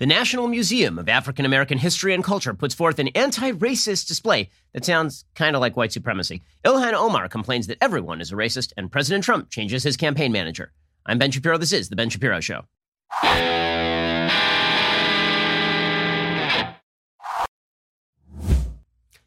[0.00, 4.48] The National Museum of African American History and Culture puts forth an anti racist display
[4.72, 6.42] that sounds kind of like white supremacy.
[6.64, 10.72] Ilhan Omar complains that everyone is a racist, and President Trump changes his campaign manager.
[11.04, 11.58] I'm Ben Shapiro.
[11.58, 12.62] This is The Ben Shapiro Show.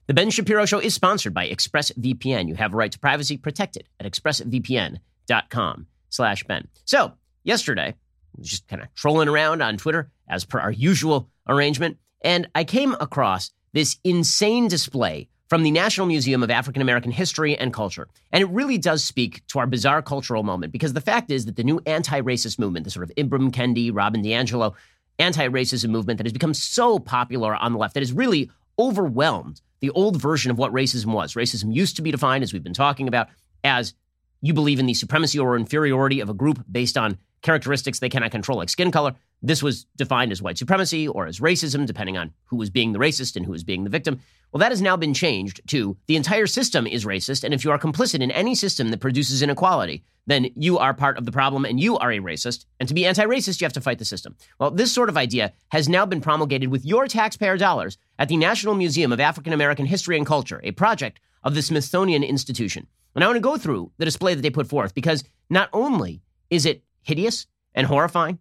[0.07, 2.47] The Ben Shapiro Show is sponsored by ExpressVPN.
[2.47, 6.67] You have a right to privacy protected at expressvpn.com slash Ben.
[6.83, 7.13] So,
[7.43, 7.93] yesterday,
[8.41, 11.97] just kind of trolling around on Twitter as per our usual arrangement.
[12.21, 17.57] And I came across this insane display from the National Museum of African American History
[17.57, 18.07] and Culture.
[18.31, 21.55] And it really does speak to our bizarre cultural moment because the fact is that
[21.55, 24.73] the new anti racist movement, the sort of Ibram Kendi, Robin DiAngelo
[25.19, 29.61] anti racism movement that has become so popular on the left, that has really overwhelmed
[29.81, 31.33] the old version of what racism was.
[31.33, 33.27] Racism used to be defined, as we've been talking about,
[33.63, 33.93] as
[34.41, 38.31] you believe in the supremacy or inferiority of a group based on characteristics they cannot
[38.31, 39.13] control, like skin color.
[39.41, 42.99] This was defined as white supremacy or as racism, depending on who was being the
[42.99, 44.19] racist and who was being the victim.
[44.51, 47.43] Well, that has now been changed to the entire system is racist.
[47.43, 51.17] And if you are complicit in any system that produces inequality, then you are part
[51.17, 52.65] of the problem and you are a racist.
[52.79, 54.35] And to be anti racist, you have to fight the system.
[54.59, 58.37] Well, this sort of idea has now been promulgated with your taxpayer dollars at the
[58.37, 62.87] National Museum of African American History and Culture, a project of the Smithsonian Institution.
[63.15, 66.21] And I want to go through the display that they put forth because not only
[66.49, 68.39] is it hideous and horrifying.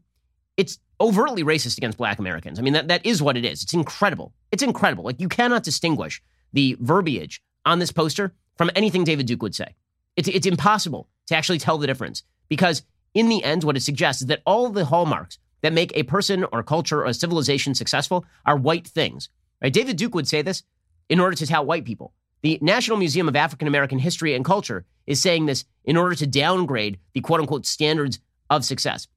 [0.56, 2.58] It's overtly racist against black Americans.
[2.58, 3.62] I mean, that, that is what it is.
[3.62, 4.32] It's incredible.
[4.50, 5.04] It's incredible.
[5.04, 9.74] Like, you cannot distinguish the verbiage on this poster from anything David Duke would say.
[10.16, 12.82] It's, it's impossible to actually tell the difference because,
[13.14, 16.44] in the end, what it suggests is that all the hallmarks that make a person
[16.52, 19.28] or a culture or a civilization successful are white things.
[19.62, 19.72] Right?
[19.72, 20.62] David Duke would say this
[21.08, 22.12] in order to tout white people.
[22.42, 26.26] The National Museum of African American History and Culture is saying this in order to
[26.26, 28.18] downgrade the quote unquote standards
[28.56, 29.08] of success.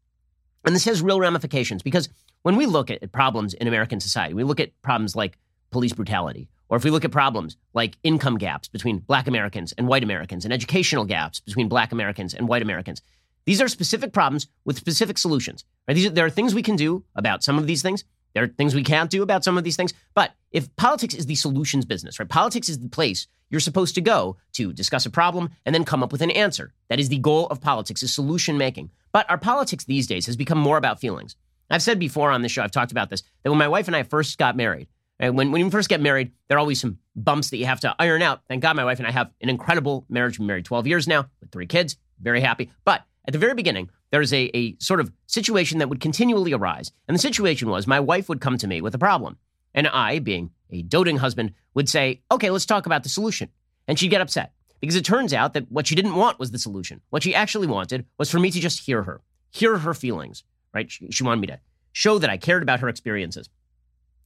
[0.66, 2.10] And this has real ramifications because
[2.42, 5.38] when we look at problems in American society, we look at problems like
[5.72, 9.88] police brutality, or if we look at problems like income gaps between black Americans and
[9.88, 13.02] white Americans and educational gaps between black Americans and white Americans.
[13.46, 15.66] These are specific problems with specific solutions.
[15.88, 15.94] Right?
[15.94, 18.04] These are, there are things we can do about some of these things.
[18.34, 19.94] There are things we can't do about some of these things.
[20.14, 22.28] But if politics is the solutions business, right?
[22.28, 26.04] Politics is the place you're supposed to go to discuss a problem and then come
[26.04, 26.74] up with an answer.
[26.90, 28.92] That is the goal of politics, is solution making.
[29.12, 31.36] But our politics these days has become more about feelings.
[31.70, 33.96] I've said before on this show, I've talked about this, that when my wife and
[33.96, 34.88] I first got married,
[35.20, 37.80] and when, when you first get married, there are always some bumps that you have
[37.82, 38.42] to iron out.
[38.48, 40.34] Thank God my wife and I have an incredible marriage.
[40.34, 42.72] We've been married 12 years now with three kids, very happy.
[42.84, 46.54] But at the very beginning, there is a, a sort of situation that would continually
[46.54, 46.92] arise.
[47.08, 49.38] And the situation was my wife would come to me with a problem.
[49.74, 53.50] And I, being a doting husband, would say, okay, let's talk about the solution.
[53.88, 56.60] And she'd get upset because it turns out that what she didn't want was the
[56.60, 57.02] solution.
[57.10, 59.22] What she actually wanted was for me to just hear her,
[59.52, 60.44] hear her feelings,
[60.74, 60.90] right?
[60.90, 61.60] She, she wanted me to
[61.92, 63.50] show that I cared about her experiences.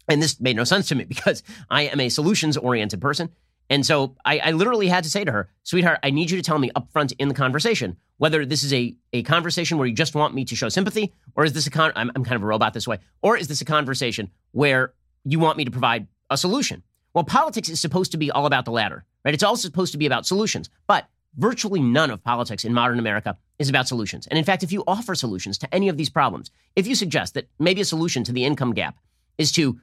[0.09, 3.29] And this made no sense to me because I am a solutions oriented person.
[3.69, 6.43] And so I, I, literally had to say to her, sweetheart, I need you to
[6.43, 10.15] tell me upfront in the conversation whether this is a, a conversation where you just
[10.15, 12.47] want me to show sympathy, or is this a con I'm, I'm kind of a
[12.47, 16.37] robot this way, or is this a conversation where you want me to provide a
[16.37, 16.83] solution?
[17.13, 19.33] Well, politics is supposed to be all about the latter, right?
[19.33, 20.69] It's also supposed to be about solutions.
[20.87, 21.07] But
[21.37, 24.27] virtually none of politics in modern America is about solutions.
[24.27, 27.33] And in fact, if you offer solutions to any of these problems, if you suggest
[27.33, 28.97] that maybe a solution to the income gap
[29.37, 29.79] is to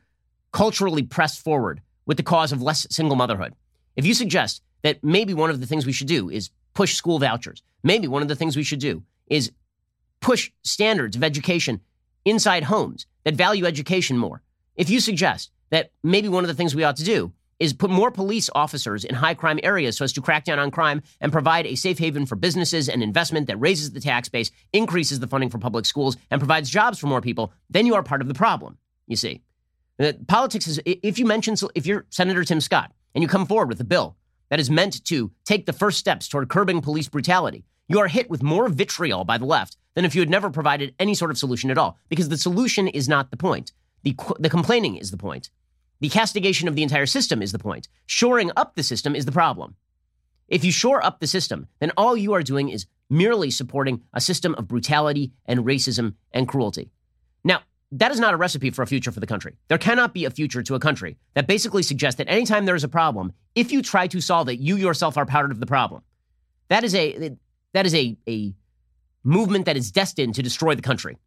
[0.52, 3.54] culturally press forward with the cause of less single motherhood,
[3.96, 7.18] if you suggest that maybe one of the things we should do is push school
[7.18, 9.50] vouchers, maybe one of the things we should do is
[10.20, 11.80] push standards of education
[12.24, 14.42] inside homes that value education more.
[14.76, 17.90] If you suggest that maybe one of the things we ought to do is put
[17.90, 21.32] more police officers in high crime areas so as to crack down on crime and
[21.32, 25.26] provide a safe haven for businesses and investment that raises the tax base, increases the
[25.26, 28.28] funding for public schools, and provides jobs for more people, then you are part of
[28.28, 29.42] the problem, you see.
[29.98, 33.68] Uh, politics is, if you mention, if you're Senator Tim Scott and you come forward
[33.68, 34.16] with a bill
[34.50, 38.28] that is meant to take the first steps toward curbing police brutality, you are hit
[38.28, 41.38] with more vitriol by the left than if you had never provided any sort of
[41.38, 43.72] solution at all, because the solution is not the point.
[44.06, 45.50] The, the complaining is the point.
[45.98, 47.88] The castigation of the entire system is the point.
[48.06, 49.74] Shoring up the system is the problem.
[50.46, 54.20] If you shore up the system, then all you are doing is merely supporting a
[54.20, 56.92] system of brutality and racism and cruelty.
[57.42, 59.56] Now, that is not a recipe for a future for the country.
[59.66, 62.84] There cannot be a future to a country that basically suggests that anytime there is
[62.84, 66.02] a problem, if you try to solve it, you yourself are part of the problem.
[66.68, 67.36] That is a
[67.74, 68.54] that is a, a
[69.24, 71.18] movement that is destined to destroy the country.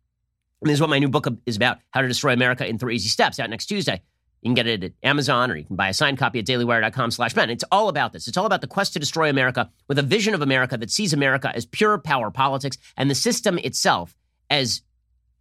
[0.62, 2.96] And this is what my new book is about, How to Destroy America in Three
[2.96, 4.02] Easy Steps, out next Tuesday.
[4.42, 7.12] You can get it at Amazon or you can buy a signed copy at dailywire.com
[7.12, 7.50] slash Ben.
[7.50, 8.28] It's all about this.
[8.28, 11.12] It's all about the quest to destroy America with a vision of America that sees
[11.12, 14.16] America as pure power politics and the system itself
[14.50, 14.82] as,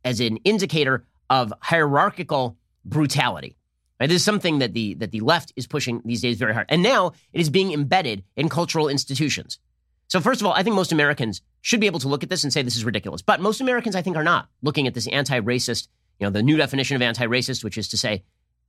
[0.05, 3.56] as an indicator of hierarchical brutality.
[4.00, 4.09] Right?
[4.09, 6.82] This is something that the that the left is pushing these days very hard, and
[6.82, 9.59] now it is being embedded in cultural institutions.
[10.08, 12.43] So first of all, I think most Americans should be able to look at this
[12.43, 13.22] and say this is ridiculous.
[13.22, 15.88] But most Americans, I think, are not looking at this anti-racist,
[16.19, 18.25] you know, the new definition of anti-racist, which is to say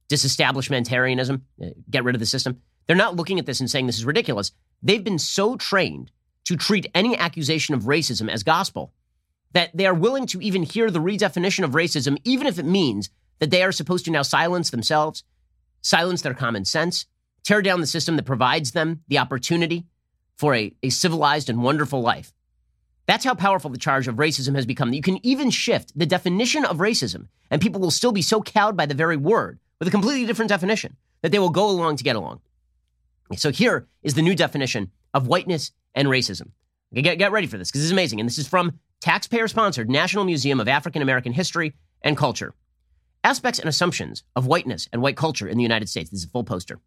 [0.10, 2.62] disestablishmentarianism, uh, get rid of the system.
[2.88, 4.52] They're not looking at this and saying this is ridiculous.
[4.84, 6.12] They've been so trained
[6.46, 8.94] to treat any accusation of racism as gospel
[9.54, 13.10] that they are willing to even hear the redefinition of racism, even if it means
[13.40, 15.24] that they are supposed to now silence themselves,
[15.82, 17.06] silence their common sense,
[17.44, 19.86] tear down the system that provides them the opportunity
[20.40, 22.32] for a, a civilized and wonderful life.
[23.08, 24.94] That's how powerful the charge of racism has become.
[24.94, 28.78] You can even shift the definition of racism, and people will still be so cowed
[28.78, 32.06] by the very word with a completely different definition that they will go along to
[32.06, 32.40] get along.
[33.36, 36.52] So here is the new definition of whiteness and racism.
[36.94, 38.22] Okay, get, get ready for this because this is amazing.
[38.22, 42.54] And this is from taxpayer sponsored National Museum of African American History and Culture.
[43.26, 46.10] Aspects and assumptions of whiteness and white culture in the United States.
[46.10, 46.80] This is a full poster.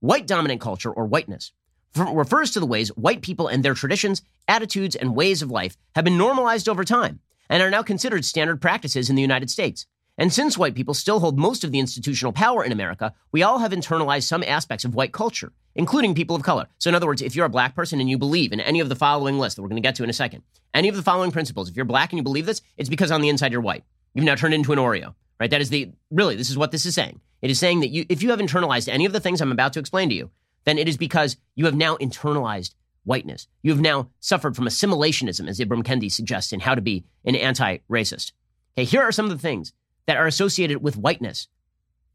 [0.00, 1.52] White dominant culture or whiteness
[1.96, 6.04] refers to the ways white people and their traditions, attitudes, and ways of life have
[6.04, 9.86] been normalized over time and are now considered standard practices in the United States.
[10.20, 13.60] And since white people still hold most of the institutional power in America, we all
[13.60, 16.66] have internalized some aspects of white culture, including people of color.
[16.78, 18.88] So, in other words, if you're a black person and you believe in any of
[18.88, 20.42] the following lists that we're going to get to in a second,
[20.74, 23.20] any of the following principles, if you're black and you believe this, it's because on
[23.20, 23.84] the inside you're white.
[24.12, 25.50] You've now turned into an Oreo, right?
[25.50, 27.20] That is the really, this is what this is saying.
[27.40, 29.72] It is saying that you, if you have internalized any of the things I'm about
[29.74, 30.30] to explain to you,
[30.68, 32.74] then it is because you have now internalized
[33.04, 33.48] whiteness.
[33.62, 37.34] You have now suffered from assimilationism, as Ibram Kendi suggests in How to Be an
[37.34, 38.32] Anti Racist.
[38.76, 39.72] Okay, here are some of the things
[40.06, 41.48] that are associated with whiteness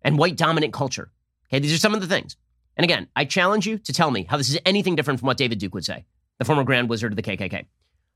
[0.04, 1.12] and white dominant culture.
[1.50, 2.38] Okay, these are some of the things.
[2.78, 5.38] And again, I challenge you to tell me how this is anything different from what
[5.38, 6.06] David Duke would say,
[6.40, 7.66] the former Grand Wizard of the KKK.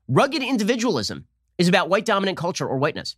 [0.08, 1.26] Rugged individualism
[1.58, 3.16] is about white dominant culture or whiteness.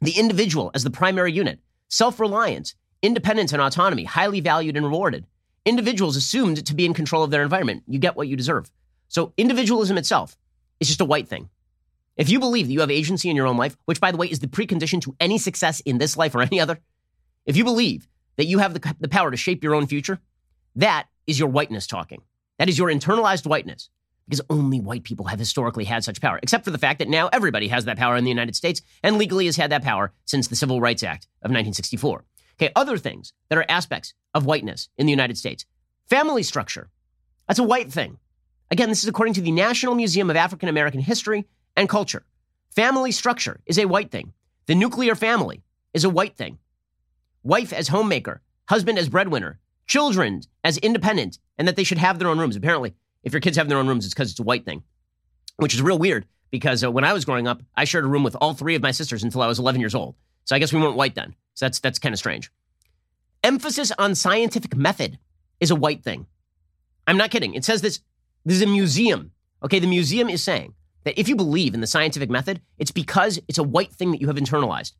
[0.00, 5.26] The individual as the primary unit, self reliance, independence, and autonomy, highly valued and rewarded.
[5.66, 7.82] Individuals assumed to be in control of their environment.
[7.88, 8.70] You get what you deserve.
[9.08, 10.36] So, individualism itself
[10.78, 11.50] is just a white thing.
[12.16, 14.28] If you believe that you have agency in your own life, which by the way
[14.28, 16.78] is the precondition to any success in this life or any other,
[17.46, 20.20] if you believe that you have the, the power to shape your own future,
[20.76, 22.22] that is your whiteness talking.
[22.60, 23.90] That is your internalized whiteness.
[24.28, 27.28] Because only white people have historically had such power, except for the fact that now
[27.32, 30.46] everybody has that power in the United States and legally has had that power since
[30.46, 32.24] the Civil Rights Act of 1964.
[32.58, 35.66] Okay, other things that are aspects of whiteness in the United States.
[36.08, 36.88] Family structure.
[37.46, 38.18] That's a white thing.
[38.70, 42.24] Again, this is according to the National Museum of African American History and culture.
[42.70, 44.32] Family structure is a white thing.
[44.66, 45.62] The nuclear family
[45.94, 46.58] is a white thing.
[47.42, 52.28] Wife as homemaker, husband as breadwinner, children as independent, and that they should have their
[52.28, 52.56] own rooms.
[52.56, 54.82] Apparently, if your kids have their own rooms, it's because it's a white thing,
[55.56, 58.22] which is real weird because uh, when I was growing up, I shared a room
[58.22, 60.14] with all three of my sisters until I was 11 years old.
[60.46, 61.34] So I guess we weren't white then.
[61.54, 62.50] So that's, that's kind of strange.
[63.44, 65.18] Emphasis on scientific method
[65.60, 66.26] is a white thing.
[67.06, 67.54] I'm not kidding.
[67.54, 68.00] It says this.
[68.44, 69.32] This is a museum.
[69.62, 73.40] Okay, the museum is saying that if you believe in the scientific method, it's because
[73.48, 74.92] it's a white thing that you have internalized.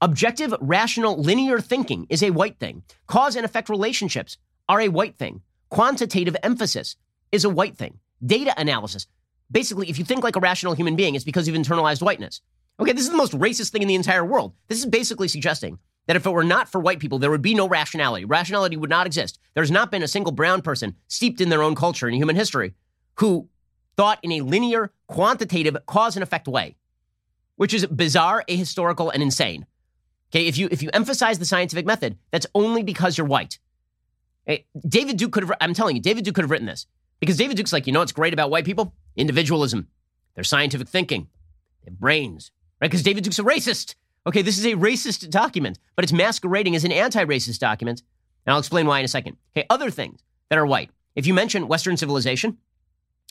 [0.00, 2.82] Objective, rational, linear thinking is a white thing.
[3.06, 4.36] Cause and effect relationships
[4.68, 5.42] are a white thing.
[5.70, 6.96] Quantitative emphasis
[7.32, 7.98] is a white thing.
[8.24, 9.06] Data analysis.
[9.50, 12.40] Basically, if you think like a rational human being, it's because you've internalized whiteness.
[12.80, 14.52] Okay, this is the most racist thing in the entire world.
[14.68, 17.54] This is basically suggesting that if it were not for white people, there would be
[17.54, 18.24] no rationality.
[18.24, 19.38] Rationality would not exist.
[19.54, 22.74] There's not been a single brown person steeped in their own culture in human history
[23.16, 23.48] who
[23.96, 26.76] thought in a linear, quantitative, cause and effect way,
[27.56, 29.66] which is bizarre, ahistorical, and insane.
[30.30, 33.60] Okay, if you if you emphasize the scientific method, that's only because you're white.
[34.48, 34.66] Okay?
[34.86, 35.56] David Duke could have.
[35.60, 36.86] I'm telling you, David Duke could have written this
[37.20, 38.94] because David Duke's like, you know what's great about white people?
[39.16, 39.86] Individualism,
[40.34, 41.28] their scientific thinking,
[41.84, 42.50] their brains,
[42.80, 42.90] right?
[42.90, 43.94] Because David Duke's a racist.
[44.26, 48.02] Okay, this is a racist document, but it's masquerading as an anti-racist document,
[48.46, 49.36] and I'll explain why in a second.
[49.56, 50.90] Okay, other things that are white.
[51.14, 52.58] If you mention Western civilization,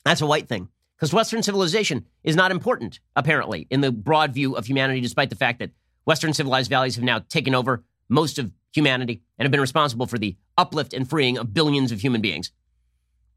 [0.06, 4.56] that's a white thing because Western civilization is not important, apparently, in the broad view
[4.56, 5.72] of humanity, despite the fact that
[6.06, 10.18] Western civilized values have now taken over most of humanity and have been responsible for
[10.18, 12.52] the uplift and freeing of billions of human beings.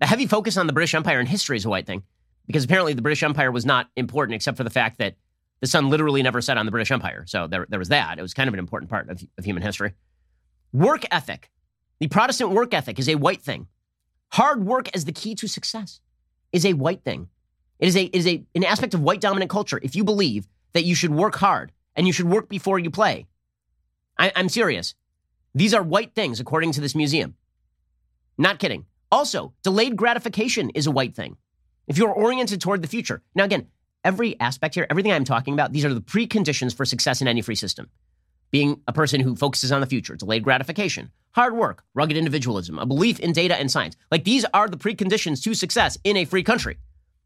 [0.01, 2.03] The heavy focus on the British Empire in history is a white thing
[2.47, 5.17] because apparently the British Empire was not important except for the fact that
[5.61, 7.25] the sun literally never set on the British Empire.
[7.27, 8.19] So there, there was that.
[8.19, 9.95] It was kind of an important part of, of human history.
[10.73, 11.51] Work ethic.
[12.01, 13.69] The Protestant work ethic is a white thing.
[14.33, 16.01] Hard work as the key to success
[16.53, 17.29] is a white thing.
[17.79, 19.81] It is a it is a an aspect of white dominant culture.
[19.83, 23.27] If you believe that you should work hard and you should work before you play,
[24.19, 24.95] I, I'm serious.
[25.55, 27.35] These are white things according to this museum.
[28.37, 28.85] Not kidding.
[29.11, 31.37] Also, delayed gratification is a white thing.
[31.87, 33.23] If you're oriented toward the future.
[33.35, 33.69] Now, again,
[34.07, 37.43] every aspect here, everything I'm talking about, these are the preconditions for success in any
[37.43, 37.91] free system.
[38.51, 42.87] being a person who focuses on the future, delayed gratification, hard work, rugged individualism, a
[42.87, 43.97] belief in data and science.
[44.11, 46.79] Like these are the preconditions to success in a free country.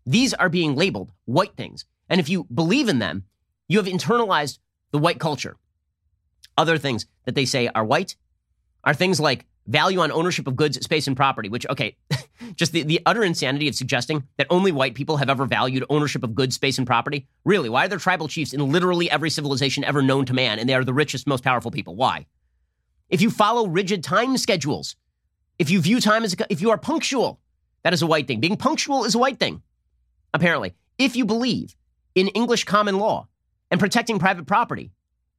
[0.07, 1.85] These are being labeled white things.
[2.09, 3.25] And if you believe in them,
[3.69, 4.59] you have internalized
[4.91, 5.57] the white culture.
[6.57, 8.17] Other things that they say are white
[8.83, 11.97] are things like value on ownership of goods, space, and property, which, okay,
[12.55, 16.25] just the, the utter insanity of suggesting that only white people have ever valued ownership
[16.25, 17.27] of goods, space, and property.
[17.45, 20.69] Really, why are there tribal chiefs in literally every civilization ever known to man, and
[20.69, 21.95] they are the richest, most powerful people?
[21.95, 22.27] Why?
[23.09, 24.97] If you follow rigid time schedules,
[25.59, 27.41] if you view time as, a, if you are punctual,
[27.83, 28.41] that is a white thing.
[28.41, 29.63] Being punctual is a white thing,
[30.33, 30.75] apparently.
[30.99, 31.75] If you believe
[32.15, 33.29] in English common law
[33.71, 34.91] and protecting private property,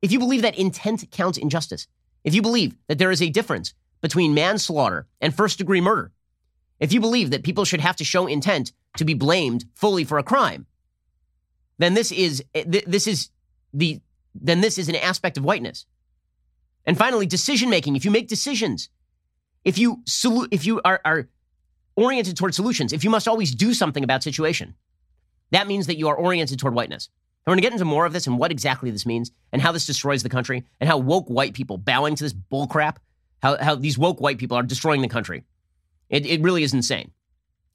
[0.01, 1.87] if you believe that intent counts in justice,
[2.23, 6.11] if you believe that there is a difference between manslaughter and first degree murder,
[6.79, 10.17] if you believe that people should have to show intent to be blamed fully for
[10.17, 10.65] a crime,
[11.77, 13.29] then this is eh, this is
[13.73, 14.01] the
[14.35, 15.85] then this is an aspect of whiteness.
[16.85, 17.95] And finally, decision making.
[17.95, 18.89] If you make decisions,
[19.63, 20.03] if you
[20.51, 21.27] if you are, are
[21.95, 24.75] oriented toward solutions, if you must always do something about situation,
[25.51, 27.09] that means that you are oriented toward whiteness.
[27.45, 29.71] I'm going to get into more of this and what exactly this means and how
[29.71, 32.97] this destroys the country and how woke white people bowing to this bullcrap,
[33.41, 35.43] how, how these woke white people are destroying the country.
[36.09, 37.11] It, it really is insane.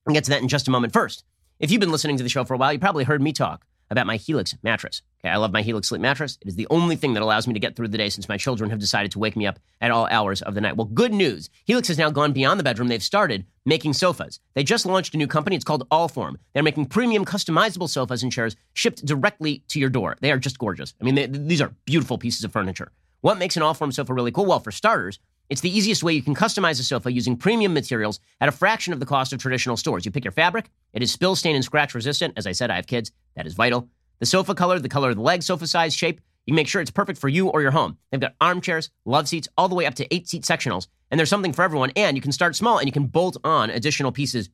[0.07, 0.93] I'll get to that in just a moment.
[0.93, 1.25] First,
[1.59, 3.67] if you've been listening to the show for a while, you probably heard me talk
[3.91, 5.03] about my Helix mattress.
[5.21, 6.39] Okay, I love my Helix sleep mattress.
[6.41, 8.37] It is the only thing that allows me to get through the day since my
[8.37, 10.77] children have decided to wake me up at all hours of the night.
[10.77, 11.51] Well, good news.
[11.65, 12.89] Helix has now gone beyond the bedroom.
[12.89, 14.41] They've started making sofas.
[14.55, 15.57] They just launched a new company.
[15.57, 16.37] It's called Allform.
[16.53, 20.17] They're making premium customizable sofas and chairs shipped directly to your door.
[20.21, 20.95] They are just gorgeous.
[21.01, 22.93] I mean, they, these are beautiful pieces of furniture.
[23.21, 24.47] What makes an Allform sofa really cool?
[24.47, 28.21] Well, for starters, it's the easiest way you can customize a sofa using premium materials
[28.41, 30.05] at a fraction of the cost of traditional stores.
[30.05, 30.71] You pick your fabric.
[30.93, 32.35] It is spill, stain, and scratch resistant.
[32.37, 33.13] As I said, I have kids.
[33.37, 33.89] That is vital.
[34.19, 36.91] The sofa color, the color of the leg, sofa size, shape, you make sure it's
[36.91, 37.99] perfect for you or your home.
[38.11, 40.87] They've got armchairs, love seats, all the way up to eight seat sectionals.
[41.11, 41.93] And there's something for everyone.
[41.97, 44.49] And you can start small and you can bolt on additional pieces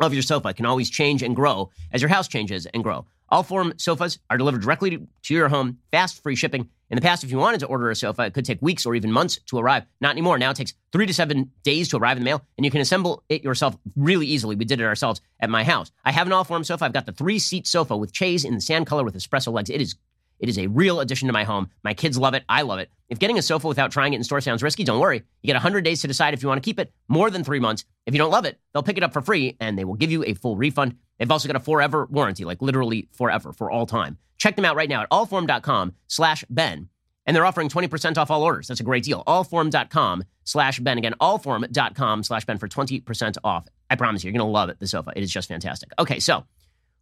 [0.00, 0.48] of your sofa.
[0.48, 3.06] It can always change and grow as your house changes and grow.
[3.32, 6.68] Allform sofas are delivered directly to your home, fast, free shipping.
[6.94, 8.94] In the past, if you wanted to order a sofa, it could take weeks or
[8.94, 9.82] even months to arrive.
[10.00, 10.38] Not anymore.
[10.38, 12.80] Now it takes three to seven days to arrive in the mail, and you can
[12.80, 14.54] assemble it yourself really easily.
[14.54, 15.90] We did it ourselves at my house.
[16.04, 16.84] I have an Allform sofa.
[16.84, 19.70] I've got the three seat sofa with chaise in the sand color with espresso legs.
[19.70, 19.96] It is
[20.38, 21.68] it is a real addition to my home.
[21.82, 22.44] My kids love it.
[22.48, 22.90] I love it.
[23.08, 25.24] If getting a sofa without trying it in store sounds risky, don't worry.
[25.42, 27.60] You get 100 days to decide if you want to keep it, more than three
[27.60, 27.84] months.
[28.06, 30.12] If you don't love it, they'll pick it up for free and they will give
[30.12, 30.96] you a full refund.
[31.18, 34.18] They've also got a forever warranty, like literally forever, for all time.
[34.36, 36.88] Check them out right now at allform.com slash Ben.
[37.26, 38.68] And they're offering 20% off all orders.
[38.68, 39.22] That's a great deal.
[39.26, 40.98] Allform.com slash Ben.
[40.98, 43.66] Again, allform.com slash Ben for 20% off.
[43.88, 45.12] I promise you, you're going to love it, the sofa.
[45.16, 45.90] It is just fantastic.
[45.98, 46.44] Okay, so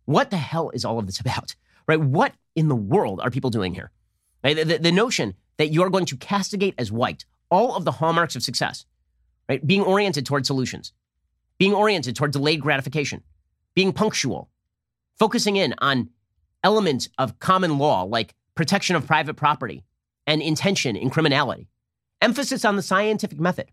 [0.05, 1.57] what the hell is all of this about?
[1.89, 2.01] Right?
[2.01, 3.91] What in the world are people doing here?
[4.45, 4.55] Right?
[4.55, 8.35] The, the, the notion that you're going to castigate as white all of the hallmarks
[8.35, 8.87] of success,
[9.47, 9.65] right?
[9.65, 10.93] Being oriented toward solutions,
[11.59, 13.23] being oriented toward delayed gratification,
[13.75, 14.49] being punctual,
[15.19, 16.11] focusing in on
[16.65, 19.83] elements of common law like protection of private property
[20.27, 21.69] and intention in criminality,
[22.21, 23.71] emphasis on the scientific method.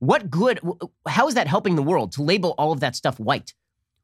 [0.00, 0.60] What good,
[1.06, 3.54] how is that helping the world to label all of that stuff white?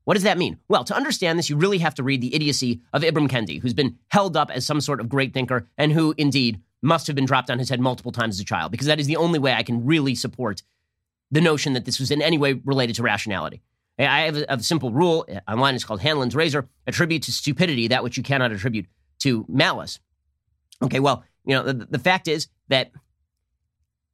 [0.04, 0.58] What does that mean?
[0.68, 3.74] Well, to understand this, you really have to read the idiocy of Ibram Kendi, who's
[3.74, 7.24] been held up as some sort of great thinker and who indeed must have been
[7.24, 9.54] dropped on his head multiple times as a child, because that is the only way
[9.54, 10.62] I can really support
[11.30, 13.62] the notion that this was in any way related to rationality.
[13.98, 15.74] I have a, a simple rule online.
[15.74, 16.68] It's called Hanlon's razor.
[16.86, 18.86] Attribute to stupidity that which you cannot attribute
[19.20, 20.00] to malice.
[20.82, 22.90] Okay, well, you know, the, the fact is that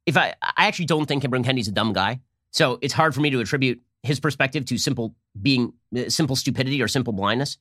[0.05, 2.19] if I, I actually don't think Ibram Kendi's a dumb guy,
[2.51, 6.81] so it's hard for me to attribute his perspective to simple being uh, simple stupidity
[6.81, 7.57] or simple blindness.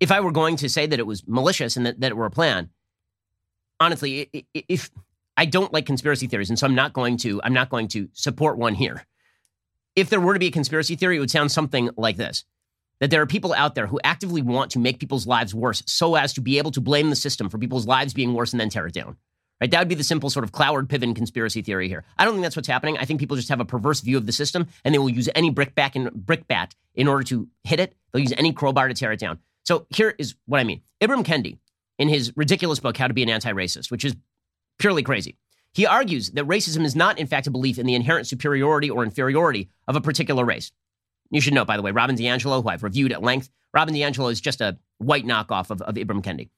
[0.00, 2.26] If I were going to say that it was malicious and that, that it were
[2.26, 2.70] a plan,
[3.80, 4.90] honestly, if
[5.36, 8.08] I don't like conspiracy theories, and so I'm not going to, I'm not going to
[8.12, 9.04] support one here.
[9.96, 12.44] If there were to be a conspiracy theory, it would sound something like this:
[13.00, 16.14] that there are people out there who actively want to make people's lives worse, so
[16.14, 18.70] as to be able to blame the system for people's lives being worse and then
[18.70, 19.16] tear it down.
[19.60, 19.70] Right?
[19.70, 22.04] That would be the simple sort of Cloward Piven conspiracy theory here.
[22.18, 22.98] I don't think that's what's happening.
[22.98, 25.28] I think people just have a perverse view of the system and they will use
[25.34, 27.94] any brickbat in, brickbat in order to hit it.
[28.12, 29.38] They'll use any crowbar to tear it down.
[29.64, 30.82] So here is what I mean.
[31.00, 31.58] Ibram Kendi,
[32.00, 34.16] in his ridiculous book, How to Be an Anti-Racist, which is
[34.78, 35.36] purely crazy,
[35.74, 39.02] he argues that racism is not, in fact, a belief in the inherent superiority or
[39.02, 40.70] inferiority of a particular race.
[41.30, 44.30] You should know, by the way, Robin DiAngelo, who I've reviewed at length, Robin DiAngelo
[44.30, 46.48] is just a white knockoff of, of Ibram Kendi.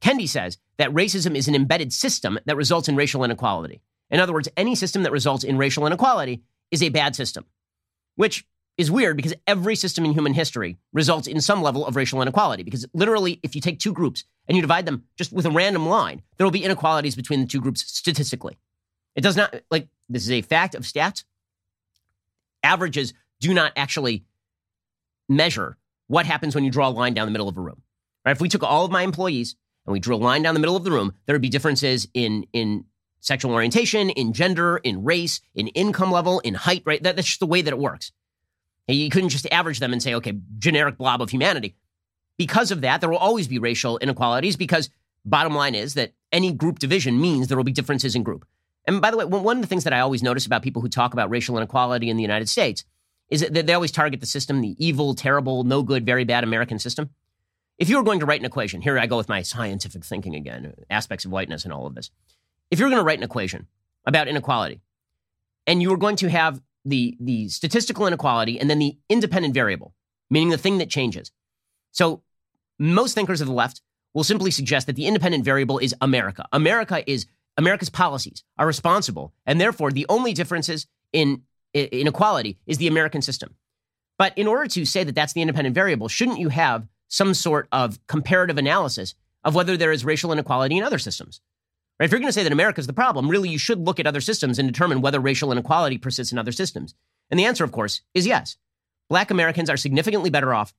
[0.00, 3.82] Kendi says that racism is an embedded system that results in racial inequality.
[4.10, 7.44] In other words, any system that results in racial inequality is a bad system,
[8.14, 8.44] which
[8.78, 12.62] is weird because every system in human history results in some level of racial inequality.
[12.62, 15.86] Because literally, if you take two groups and you divide them just with a random
[15.86, 18.58] line, there will be inequalities between the two groups statistically.
[19.14, 21.24] It does not, like, this is a fact of stats.
[22.62, 24.24] Averages do not actually
[25.28, 27.82] measure what happens when you draw a line down the middle of a room.
[28.24, 28.32] Right?
[28.32, 29.56] If we took all of my employees
[29.86, 32.08] and we drew a line down the middle of the room, there would be differences
[32.14, 32.84] in, in
[33.20, 37.02] sexual orientation, in gender, in race, in income level, in height, right?
[37.02, 38.12] That, that's just the way that it works.
[38.88, 41.76] You couldn't just average them and say, okay, generic blob of humanity.
[42.38, 44.90] Because of that, there will always be racial inequalities because
[45.24, 48.46] bottom line is that any group division means there will be differences in group.
[48.86, 50.88] And by the way, one of the things that I always notice about people who
[50.88, 52.84] talk about racial inequality in the United States
[53.30, 56.78] is that they always target the system, the evil, terrible, no good, very bad American
[56.78, 57.10] system.
[57.78, 60.34] If you were going to write an equation, here I go with my scientific thinking
[60.34, 62.10] again, aspects of whiteness and all of this.
[62.70, 63.68] If you were going to write an equation
[64.04, 64.80] about inequality,
[65.66, 69.94] and you were going to have the, the statistical inequality and then the independent variable,
[70.28, 71.30] meaning the thing that changes.
[71.92, 72.22] So
[72.78, 73.80] most thinkers of the left
[74.14, 76.46] will simply suggest that the independent variable is America.
[76.52, 81.42] America is America's policies are responsible, and therefore the only differences in
[81.74, 83.54] inequality is the American system.
[84.18, 87.68] But in order to say that that's the independent variable, shouldn't you have some sort
[87.72, 91.40] of comparative analysis of whether there is racial inequality in other systems?
[91.98, 92.06] Right?
[92.06, 94.06] If you're going to say that America is the problem, really you should look at
[94.06, 96.94] other systems and determine whether racial inequality persists in other systems.
[97.30, 98.56] And the answer, of course, is yes.
[99.08, 100.72] Black Americans are significantly better off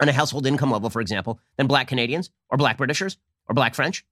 [0.00, 3.16] on a household income level, for example, than black Canadians or black Britishers
[3.48, 4.04] or black French.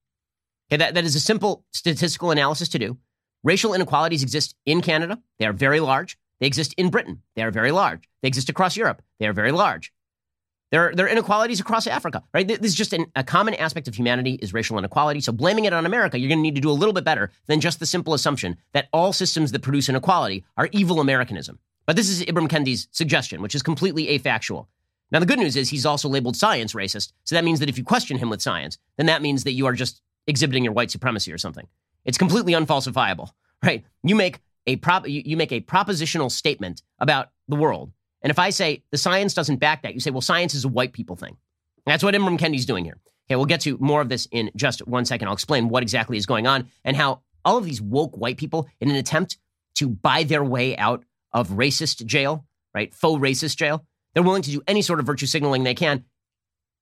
[0.68, 2.96] Okay, that, that is a simple statistical analysis to do.
[3.42, 5.20] Racial inequalities exist in Canada.
[5.38, 6.18] They are very large.
[6.40, 7.22] They exist in Britain.
[7.36, 8.08] They are very large.
[8.22, 9.02] They exist across Europe.
[9.20, 9.92] They are very large.
[10.70, 12.48] There are, there are inequalities across Africa, right?
[12.48, 15.20] This is just an, a common aspect of humanity is racial inequality.
[15.20, 17.30] So blaming it on America, you're going to need to do a little bit better
[17.46, 21.58] than just the simple assumption that all systems that produce inequality are evil Americanism.
[21.86, 24.66] But this is Ibram Kendi's suggestion, which is completely afactual.
[25.14, 27.12] Now, the good news is he's also labeled science racist.
[27.22, 29.64] So that means that if you question him with science, then that means that you
[29.66, 31.68] are just exhibiting your white supremacy or something.
[32.04, 33.30] It's completely unfalsifiable,
[33.62, 33.84] right?
[34.02, 38.50] You make a prop, you make a propositional statement about the world, and if I
[38.50, 41.36] say the science doesn't back that, you say, well, science is a white people thing.
[41.86, 42.96] That's what Ibram Kendi's doing here.
[43.28, 45.28] Okay, we'll get to more of this in just one second.
[45.28, 48.66] I'll explain what exactly is going on and how all of these woke white people,
[48.80, 49.36] in an attempt
[49.76, 54.50] to buy their way out of racist jail, right, faux racist jail, they're willing to
[54.50, 56.04] do any sort of virtue signaling they can.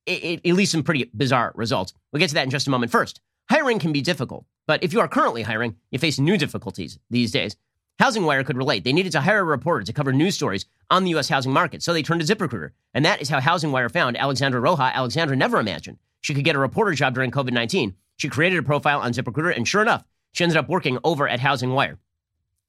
[0.07, 1.95] It, it, it leads some pretty bizarre results.
[2.13, 2.93] We'll get to that in just a moment.
[2.93, 6.99] First, hiring can be difficult, but if you are currently hiring, you face new difficulties
[7.11, 7.57] these days.
[7.99, 8.85] Housing Wire could relate.
[8.85, 11.29] They needed to hire a reporter to cover news stories on the U.S.
[11.29, 12.71] housing market, so they turned to ZipRecruiter.
[12.95, 14.93] And that is how Housing Wire found Alexandra Roja.
[14.93, 17.95] Alexandra never imagined she could get a reporter job during COVID 19.
[18.17, 21.41] She created a profile on ZipRecruiter, and sure enough, she ended up working over at
[21.41, 21.99] Housing Wire.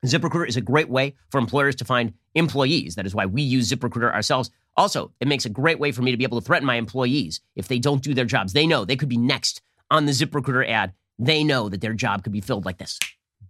[0.06, 2.96] ZipRecruiter is a great way for employers to find employees.
[2.96, 4.50] That is why we use ZipRecruiter ourselves.
[4.76, 7.42] Also, it makes a great way for me to be able to threaten my employees
[7.56, 8.54] if they don't do their jobs.
[8.54, 10.94] They know they could be next on the ZipRecruiter ad.
[11.20, 13.00] They know that their job could be filled like this.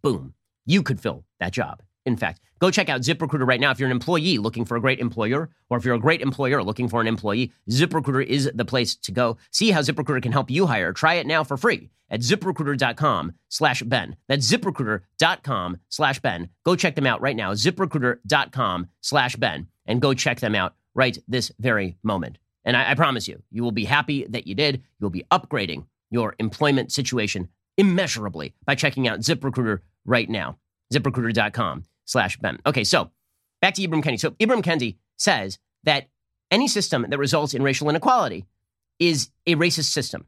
[0.01, 0.33] Boom.
[0.65, 2.39] You could fill that job in fact.
[2.59, 3.71] Go check out ZipRecruiter right now.
[3.71, 6.63] If you're an employee looking for a great employer, or if you're a great employer
[6.63, 9.37] looking for an employee, ZipRecruiter is the place to go.
[9.51, 10.93] See how ZipRecruiter can help you hire.
[10.93, 14.15] Try it now for free at ziprecruiter.com slash Ben.
[14.27, 16.49] That's ziprecruiter.com slash Ben.
[16.63, 17.53] Go check them out right now.
[17.53, 19.67] ZipRecruiter.com slash Ben.
[19.85, 22.37] And go check them out right this very moment.
[22.63, 24.83] And I, I promise you, you will be happy that you did.
[24.99, 30.57] You'll be upgrading your employment situation immeasurably by checking out ZipRecruiter right now.
[30.93, 32.59] ZipRecruiter.com slash Ben.
[32.65, 33.11] Okay, so
[33.61, 34.19] back to Ibram Kendi.
[34.19, 36.07] So Ibram Kendi says that
[36.51, 38.45] any system that results in racial inequality
[38.99, 40.25] is a racist system.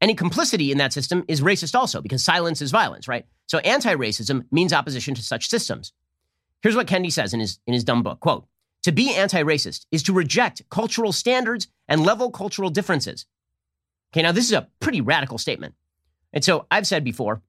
[0.00, 3.26] Any complicity in that system is racist also because silence is violence, right?
[3.46, 5.92] So anti-racism means opposition to such systems.
[6.62, 8.46] Here's what Kendi says in his, in his dumb book, quote,
[8.84, 13.26] to be anti-racist is to reject cultural standards and level cultural differences.
[14.12, 15.74] Okay, now this is a pretty radical statement.
[16.32, 17.42] And so I've said before,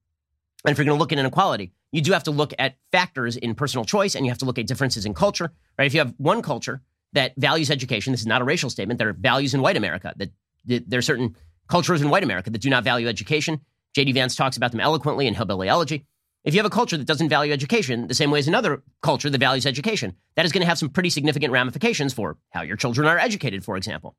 [0.64, 3.36] and if you're going to look at inequality, you do have to look at factors
[3.36, 5.84] in personal choice and you have to look at differences in culture, right?
[5.84, 6.80] If you have one culture
[7.12, 10.14] that values education, this is not a racial statement, there are values in white America
[10.16, 10.30] that,
[10.64, 11.36] that there are certain
[11.68, 13.60] cultures in white America that do not value education.
[13.94, 14.12] J.D.
[14.12, 16.06] Vance talks about them eloquently in Hillbilly Elegy.
[16.44, 19.30] If you have a culture that doesn't value education the same way as another culture
[19.30, 22.76] that values education, that is going to have some pretty significant ramifications for how your
[22.76, 24.16] children are educated, for example.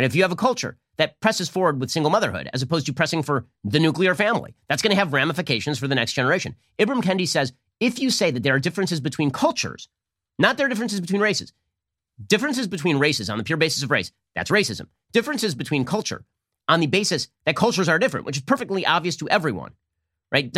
[0.00, 2.92] And if you have a culture that presses forward with single motherhood as opposed to
[2.94, 6.56] pressing for the nuclear family, that's going to have ramifications for the next generation.
[6.78, 9.90] Ibram Kendi says if you say that there are differences between cultures,
[10.38, 11.52] not there are differences between races,
[12.26, 14.86] differences between races on the pure basis of race, that's racism.
[15.12, 16.24] Differences between culture
[16.66, 19.72] on the basis that cultures are different, which is perfectly obvious to everyone,
[20.32, 20.50] right?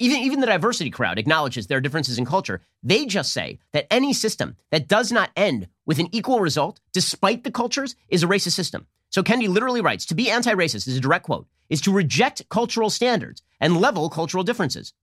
[0.00, 2.62] Even, even the diversity crowd acknowledges there are differences in culture.
[2.82, 7.44] They just say that any system that does not end with an equal result, despite
[7.44, 8.86] the cultures, is a racist system.
[9.10, 12.48] So Kendi literally writes To be anti racist is a direct quote, is to reject
[12.48, 14.94] cultural standards and level cultural differences.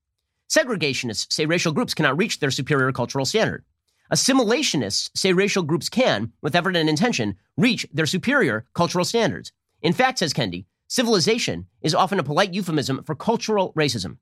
[0.50, 3.64] Segregationists say racial groups cannot reach their superior cultural standard.
[4.12, 9.52] Assimilationists say racial groups can, with effort and intention, reach their superior cultural standards.
[9.82, 14.18] In fact, says Kendi, civilization is often a polite euphemism for cultural racism.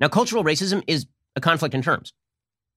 [0.00, 1.06] Now, cultural racism is
[1.36, 2.12] a conflict in terms.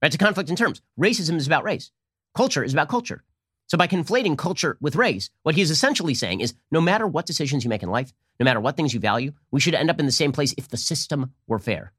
[0.01, 0.07] right?
[0.07, 0.81] It's a conflict in terms.
[0.99, 1.91] Racism is about race.
[2.35, 3.23] Culture is about culture.
[3.67, 7.25] So by conflating culture with race, what he is essentially saying is no matter what
[7.25, 9.99] decisions you make in life, no matter what things you value, we should end up
[9.99, 11.93] in the same place if the system were fair,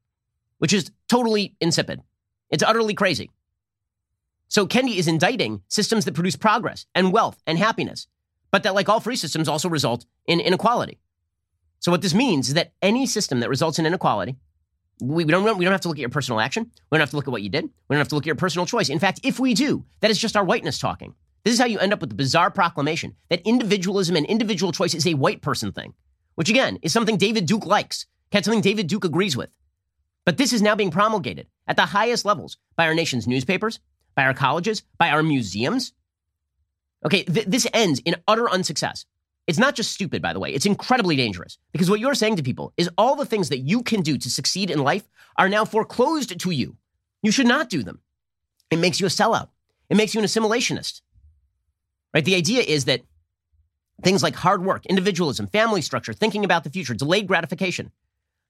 [0.58, 2.02] which is totally insipid.
[2.50, 3.30] It's utterly crazy.
[4.48, 8.06] So Kendi is indicting systems that produce progress and wealth and happiness,
[8.50, 10.98] but that, like all free systems, also result in inequality.
[11.80, 14.37] So what this means is that any system that results in inequality,
[15.03, 16.71] we don't, we don't have to look at your personal action.
[16.91, 17.65] We don't have to look at what you did.
[17.65, 18.88] We don't have to look at your personal choice.
[18.88, 21.15] In fact, if we do, that is just our whiteness talking.
[21.45, 24.95] This is how you end up with the bizarre proclamation that individualism and individual choice
[24.95, 25.95] is a white person thing,
[26.37, 29.51] which again is something David Duke likes, something David Duke agrees with.
[30.25, 33.81] But this is now being promulgated at the highest levels by our nation's newspapers,
[34.15, 35.93] by our colleges, by our museums.
[37.05, 39.05] Okay, th- this ends in utter unsuccess.
[39.46, 40.52] It's not just stupid, by the way.
[40.52, 43.83] It's incredibly dangerous because what you're saying to people is all the things that you
[43.83, 46.76] can do to succeed in life are now foreclosed to you.
[47.22, 48.00] You should not do them.
[48.70, 49.48] It makes you a sellout.
[49.90, 51.02] It makes you an assimilationist.
[52.14, 52.24] Right?
[52.24, 53.02] The idea is that
[54.02, 57.90] things like hard work, individualism, family structure, thinking about the future, delayed gratification,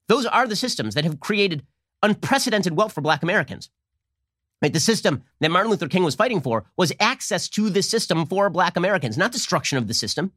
[0.08, 1.64] those are the systems that have created
[2.02, 3.70] unprecedented wealth for black Americans.
[4.60, 4.72] Right?
[4.72, 8.50] The system that Martin Luther King was fighting for was access to the system for
[8.50, 10.32] black Americans, not destruction of the system.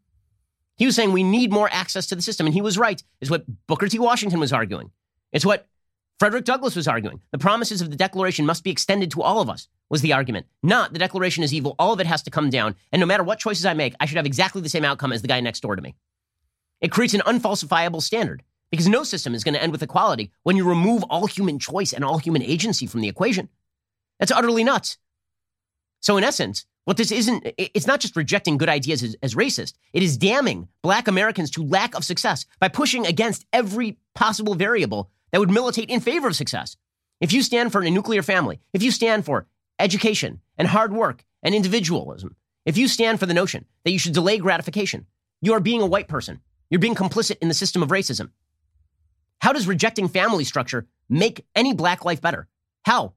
[0.77, 3.29] He was saying we need more access to the system, and he was right, is
[3.29, 3.97] what Booker T.
[3.99, 4.91] Washington was arguing.
[5.31, 5.67] It's what
[6.19, 7.21] Frederick Douglass was arguing.
[7.31, 10.47] The promises of the Declaration must be extended to all of us, was the argument.
[10.63, 13.23] Not the Declaration is evil, all of it has to come down, and no matter
[13.23, 15.61] what choices I make, I should have exactly the same outcome as the guy next
[15.61, 15.95] door to me.
[16.81, 20.57] It creates an unfalsifiable standard because no system is going to end with equality when
[20.57, 23.49] you remove all human choice and all human agency from the equation.
[24.19, 24.97] That's utterly nuts.
[26.01, 29.73] So, in essence, what this isn't, it's not just rejecting good ideas as, as, racist.
[29.91, 35.09] It is damning black Americans to lack of success by pushing against every possible variable
[35.31, 36.77] that would militate in favor of success.
[37.19, 39.47] If you stand for a nuclear family, if you stand for
[39.79, 44.13] education and hard work and individualism, if you stand for the notion that you should
[44.13, 45.07] delay gratification,
[45.41, 46.39] you are being a white person.
[46.69, 48.29] You're being complicit in the system of racism.
[49.39, 52.47] How does rejecting family structure make any black life better?
[52.83, 53.13] How?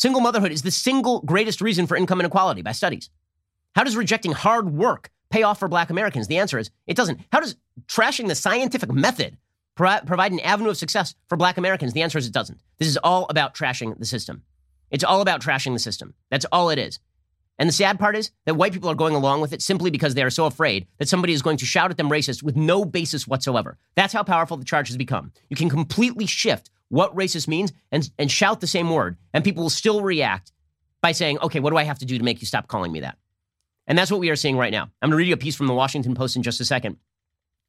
[0.00, 3.10] Single motherhood is the single greatest reason for income inequality by studies.
[3.74, 6.26] How does rejecting hard work pay off for black Americans?
[6.26, 7.20] The answer is it doesn't.
[7.30, 9.36] How does trashing the scientific method
[9.76, 11.92] provide an avenue of success for black Americans?
[11.92, 12.62] The answer is it doesn't.
[12.78, 14.42] This is all about trashing the system.
[14.90, 16.14] It's all about trashing the system.
[16.30, 16.98] That's all it is.
[17.58, 20.14] And the sad part is that white people are going along with it simply because
[20.14, 22.86] they are so afraid that somebody is going to shout at them racist with no
[22.86, 23.76] basis whatsoever.
[23.96, 25.32] That's how powerful the charge has become.
[25.50, 29.62] You can completely shift what racist means and, and shout the same word, and people
[29.62, 30.52] will still react
[31.00, 33.00] by saying, okay, what do I have to do to make you stop calling me
[33.00, 33.16] that?
[33.86, 34.82] And that's what we are seeing right now.
[34.82, 36.98] I'm going to read you a piece from the Washington Post in just a second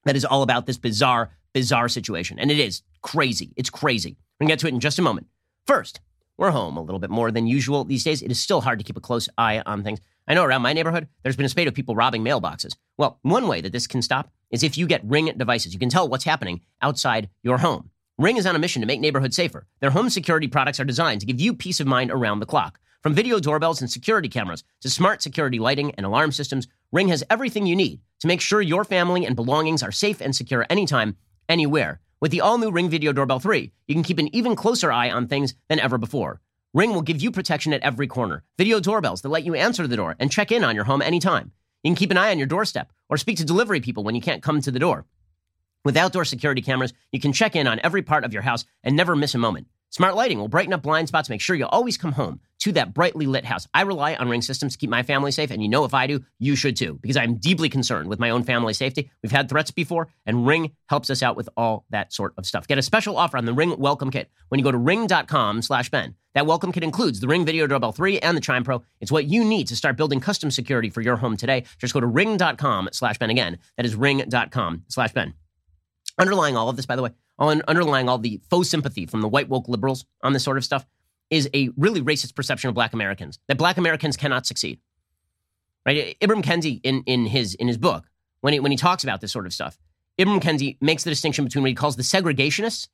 [0.04, 2.40] that is all about this bizarre, bizarre situation.
[2.40, 3.54] And it is crazy.
[3.56, 4.18] It's crazy.
[4.40, 5.28] We're going to get to it in just a moment.
[5.66, 6.02] First,
[6.38, 8.22] we're home a little bit more than usual these days.
[8.22, 10.00] It is still hard to keep a close eye on things.
[10.28, 12.76] I know around my neighborhood, there's been a spate of people robbing mailboxes.
[12.98, 15.74] Well, one way that this can stop is if you get Ring devices.
[15.74, 17.91] You can tell what's happening outside your home.
[18.22, 19.66] Ring is on a mission to make neighborhoods safer.
[19.80, 22.80] Their home security products are designed to give you peace of mind around the clock.
[23.02, 27.24] From video doorbells and security cameras to smart security lighting and alarm systems, Ring has
[27.32, 31.18] everything you need to make sure your family and belongings are safe and secure anytime,
[31.50, 32.00] anywhere.
[32.20, 35.10] With the all new Ring Video Doorbell 3, you can keep an even closer eye
[35.10, 36.42] on things than ever before.
[36.76, 38.44] Ring will give you protection at every corner.
[38.56, 41.54] Video doorbells that let you answer the door and check in on your home anytime.
[41.82, 44.22] You can keep an eye on your doorstep or speak to delivery people when you
[44.22, 45.08] can't come to the door.
[45.84, 48.96] With outdoor security cameras, you can check in on every part of your house and
[48.96, 49.68] never miss a moment.
[49.90, 52.94] Smart lighting will brighten up blind spots, make sure you always come home to that
[52.94, 53.68] brightly lit house.
[53.74, 56.08] I rely on Ring systems to keep my family safe, and you know if I
[56.08, 59.12] do, you should too, because I'm deeply concerned with my own family safety.
[59.22, 62.68] We've had threats before, and Ring helps us out with all that sort of stuff.
[62.68, 65.90] Get a special offer on the Ring Welcome Kit when you go to ring.com slash
[65.90, 66.16] Ben.
[66.36, 68.84] That welcome kit includes the Ring Video Doorbell 3 and the Chime Pro.
[69.02, 71.66] It's what you need to start building custom security for your home today.
[71.80, 73.58] Just go to ring.com slash Ben again.
[73.76, 75.34] That is ring.com slash Ben.
[76.22, 79.50] Underlying all of this, by the way, underlying all the faux sympathy from the white
[79.50, 80.86] woke liberals on this sort of stuff
[81.32, 84.80] is a really racist perception of black Americans that black Americans cannot succeed.
[85.84, 86.16] Right?
[86.22, 88.06] Ibram Kendi in, in his in his book,
[88.42, 89.80] when he when he talks about this sort of stuff,
[90.20, 92.88] Ibram Kendi makes the distinction between what he calls the segregationists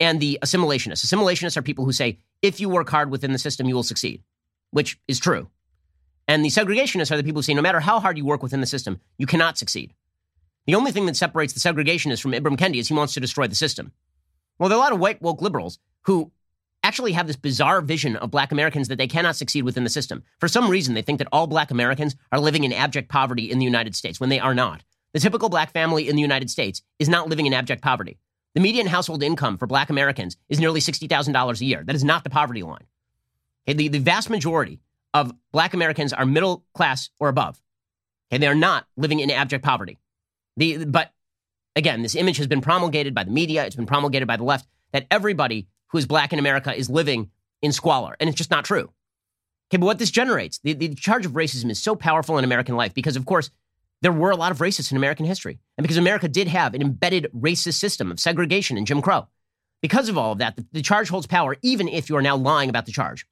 [0.00, 1.04] and the assimilationists.
[1.04, 4.22] Assimilationists are people who say, if you work hard within the system, you will succeed,
[4.70, 5.50] which is true.
[6.26, 8.62] And the segregationists are the people who say, no matter how hard you work within
[8.62, 9.92] the system, you cannot succeed.
[10.66, 13.46] The only thing that separates the segregationists from Ibram Kendi is he wants to destroy
[13.46, 13.92] the system.
[14.58, 16.32] Well, there are a lot of white woke liberals who
[16.82, 20.22] actually have this bizarre vision of black Americans that they cannot succeed within the system.
[20.38, 23.58] For some reason, they think that all black Americans are living in abject poverty in
[23.58, 24.82] the United States when they are not.
[25.12, 28.18] The typical black family in the United States is not living in abject poverty.
[28.54, 31.82] The median household income for black Americans is nearly $60,000 a year.
[31.84, 32.86] That is not the poverty line.
[33.68, 34.80] Okay, the, the vast majority
[35.14, 37.60] of black Americans are middle class or above.
[38.32, 39.98] Okay, they are not living in abject poverty.
[40.60, 41.10] The, but
[41.74, 44.68] again, this image has been promulgated by the media, it's been promulgated by the left
[44.92, 47.30] that everybody who is black in America is living
[47.62, 48.14] in squalor.
[48.20, 48.92] And it's just not true.
[49.70, 52.76] Okay, but what this generates, the, the charge of racism is so powerful in American
[52.76, 53.50] life because, of course,
[54.02, 55.58] there were a lot of racists in American history.
[55.78, 59.28] And because America did have an embedded racist system of segregation and Jim Crow.
[59.80, 62.36] Because of all of that, the, the charge holds power even if you are now
[62.36, 63.26] lying about the charge.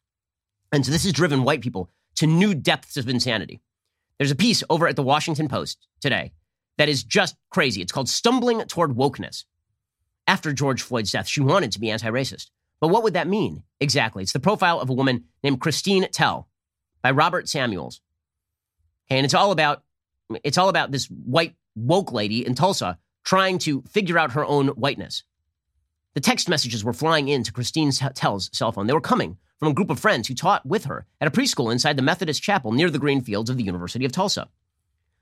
[0.73, 3.61] And so this has driven white people to new depths of insanity.
[4.17, 6.33] There's a piece over at the Washington Post today
[6.79, 7.83] that is just crazy.
[7.83, 9.45] It's called Stumbling Toward Wokeness.
[10.27, 12.51] After George Floyd's death, she wanted to be anti racist.
[12.81, 14.23] But what would that mean exactly?
[14.23, 16.49] It's the profile of a woman named Christine Tell
[17.03, 18.01] by Robert Samuels.
[19.11, 19.83] And it's all about
[20.45, 24.69] it's all about this white woke lady in Tulsa trying to figure out her own
[24.69, 25.23] whiteness.
[26.15, 28.87] The text messages were flying into Christine Tell's cell phone.
[28.87, 31.73] They were coming from a group of friends who taught with her at a preschool
[31.73, 34.49] inside the Methodist chapel near the green fields of the University of Tulsa.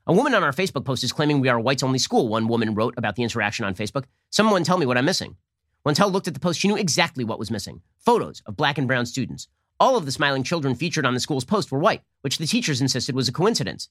[0.09, 2.47] A woman on our Facebook post is claiming we are a whites only school, one
[2.47, 4.05] woman wrote about the interaction on Facebook.
[4.31, 5.35] Someone tell me what I'm missing.
[5.83, 8.79] When Tell looked at the post, she knew exactly what was missing photos of black
[8.79, 9.49] and brown students.
[9.81, 12.81] All of the smiling children featured on the school's post were white, which the teachers
[12.81, 13.89] insisted was a coincidence.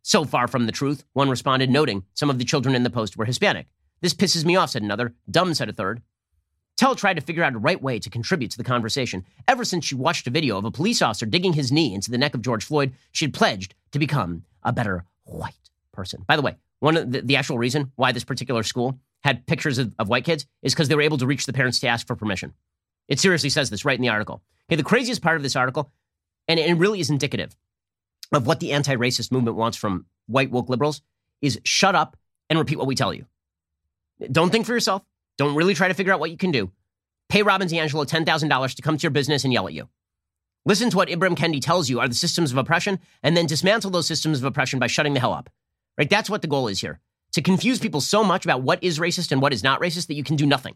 [0.00, 3.18] So far from the truth, one responded, noting some of the children in the post
[3.18, 3.66] were Hispanic.
[4.00, 5.16] This pisses me off, said another.
[5.30, 6.00] Dumb, said a third.
[6.78, 9.22] Tell tried to figure out a right way to contribute to the conversation.
[9.46, 12.16] Ever since she watched a video of a police officer digging his knee into the
[12.16, 15.54] neck of George Floyd, she had pledged to become a better white
[15.92, 16.24] person.
[16.26, 19.78] By the way, one of the, the actual reason why this particular school had pictures
[19.78, 22.06] of, of white kids is because they were able to reach the parents to ask
[22.06, 22.54] for permission.
[23.08, 24.42] It seriously says this right in the article.
[24.68, 25.90] Okay, the craziest part of this article,
[26.46, 27.56] and it really is indicative
[28.32, 31.02] of what the anti-racist movement wants from white woke liberals,
[31.40, 32.16] is shut up
[32.50, 33.24] and repeat what we tell you.
[34.30, 35.02] Don't think for yourself.
[35.36, 36.70] Don't really try to figure out what you can do.
[37.28, 39.88] Pay Robin DiAngelo $10,000 to come to your business and yell at you.
[40.64, 43.90] Listen to what Ibram Kendi tells you are the systems of oppression, and then dismantle
[43.90, 45.50] those systems of oppression by shutting the hell up.
[45.96, 46.10] Right?
[46.10, 47.00] That's what the goal is here.
[47.32, 50.14] To confuse people so much about what is racist and what is not racist that
[50.14, 50.74] you can do nothing.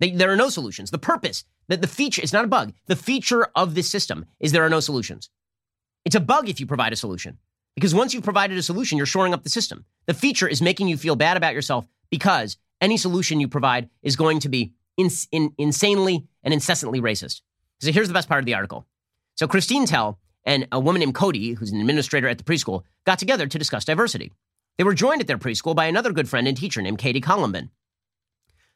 [0.00, 0.90] They, there are no solutions.
[0.90, 2.72] The purpose, that the feature, it's not a bug.
[2.86, 5.30] The feature of this system is there are no solutions.
[6.04, 7.38] It's a bug if you provide a solution.
[7.74, 9.84] Because once you've provided a solution, you're shoring up the system.
[10.06, 14.16] The feature is making you feel bad about yourself because any solution you provide is
[14.16, 15.10] going to be in,
[15.58, 17.42] insanely and incessantly racist.
[17.80, 18.86] So here's the best part of the article.
[19.36, 23.18] So Christine Tell and a woman named Cody, who's an administrator at the preschool, got
[23.18, 24.32] together to discuss diversity.
[24.78, 27.70] They were joined at their preschool by another good friend and teacher named Katie Columbin.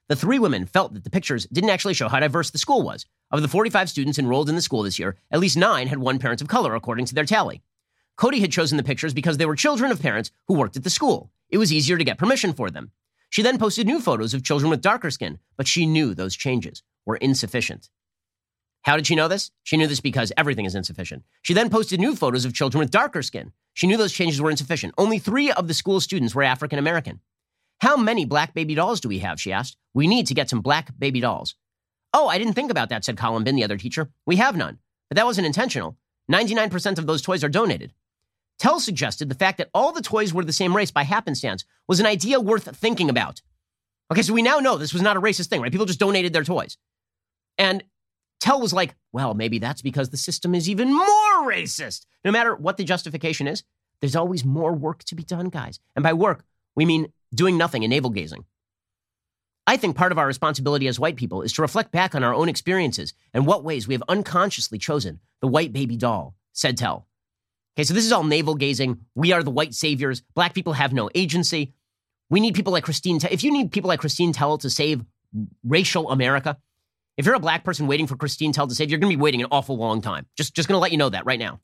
[0.09, 3.07] The three women felt that the pictures didn't actually show how diverse the school was.
[3.31, 6.19] Of the 45 students enrolled in the school this year, at least nine had one
[6.19, 7.63] parent of color, according to their tally.
[8.17, 10.91] Cody had chosen the pictures because they were children of parents who worked at the
[10.91, 11.31] school.
[11.49, 12.93] It was easier to get permission for them.
[13.31, 16.83] She then posted new photos of children with darker skin, but she knew those changes
[17.07, 17.89] were insufficient.
[18.83, 19.51] How did she know this?
[19.63, 21.23] She knew this because everything is insufficient.
[21.43, 23.53] She then posted new photos of children with darker skin.
[23.75, 24.95] She knew those changes were insufficient.
[24.99, 27.21] Only three of the school students were African American.
[27.81, 29.41] How many black baby dolls do we have?
[29.41, 29.77] She asked.
[29.95, 31.55] We need to get some black baby dolls.
[32.13, 34.11] Oh, I didn't think about that, said Columbin, the other teacher.
[34.27, 34.79] We have none.
[35.09, 35.97] But that wasn't intentional.
[36.31, 37.93] 99% of those toys are donated.
[38.59, 42.01] Tell suggested the fact that all the toys were the same race by happenstance was
[42.01, 43.43] an idea worth thinking about.
[44.11, 45.73] Okay, so we now know this was not a racist thing, right?
[45.73, 46.77] People just donated their toys.
[47.59, 47.83] And
[48.43, 52.07] Tell was like, well, maybe that's because the system is even more racist.
[52.25, 53.63] No matter what the justification is,
[54.01, 55.79] there's always more work to be done, guys.
[55.95, 58.45] And by work, we mean doing nothing and navel gazing.
[59.65, 62.35] I think part of our responsibility as white people is to reflect back on our
[62.35, 67.07] own experiences and what ways we have unconsciously chosen the white baby doll, said Tell.
[67.77, 69.03] Okay, so this is all navel gazing.
[69.15, 70.21] We are the white saviors.
[70.35, 71.75] Black people have no agency.
[72.29, 73.21] We need people like Christine.
[73.31, 75.05] If you need people like Christine Tell to save
[75.63, 76.59] racial America,
[77.17, 79.23] if you're a black person waiting for Christine Tell to save, you're going to be
[79.23, 80.27] waiting an awful long time.
[80.37, 81.61] Just, just going to let you know that right now.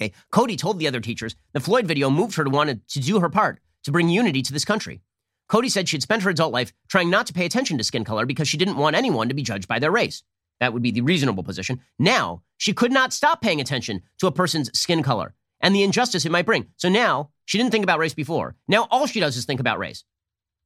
[0.00, 3.20] Okay, Cody told the other teachers the Floyd video moved her to want to do
[3.20, 5.00] her part to bring unity to this country.
[5.48, 8.26] Cody said she'd spent her adult life trying not to pay attention to skin color
[8.26, 10.22] because she didn't want anyone to be judged by their race.
[10.60, 11.80] That would be the reasonable position.
[11.98, 16.24] Now, she could not stop paying attention to a person's skin color and the injustice
[16.24, 16.68] it might bring.
[16.76, 18.56] So now, she didn't think about race before.
[18.68, 20.04] Now, all she does is think about race.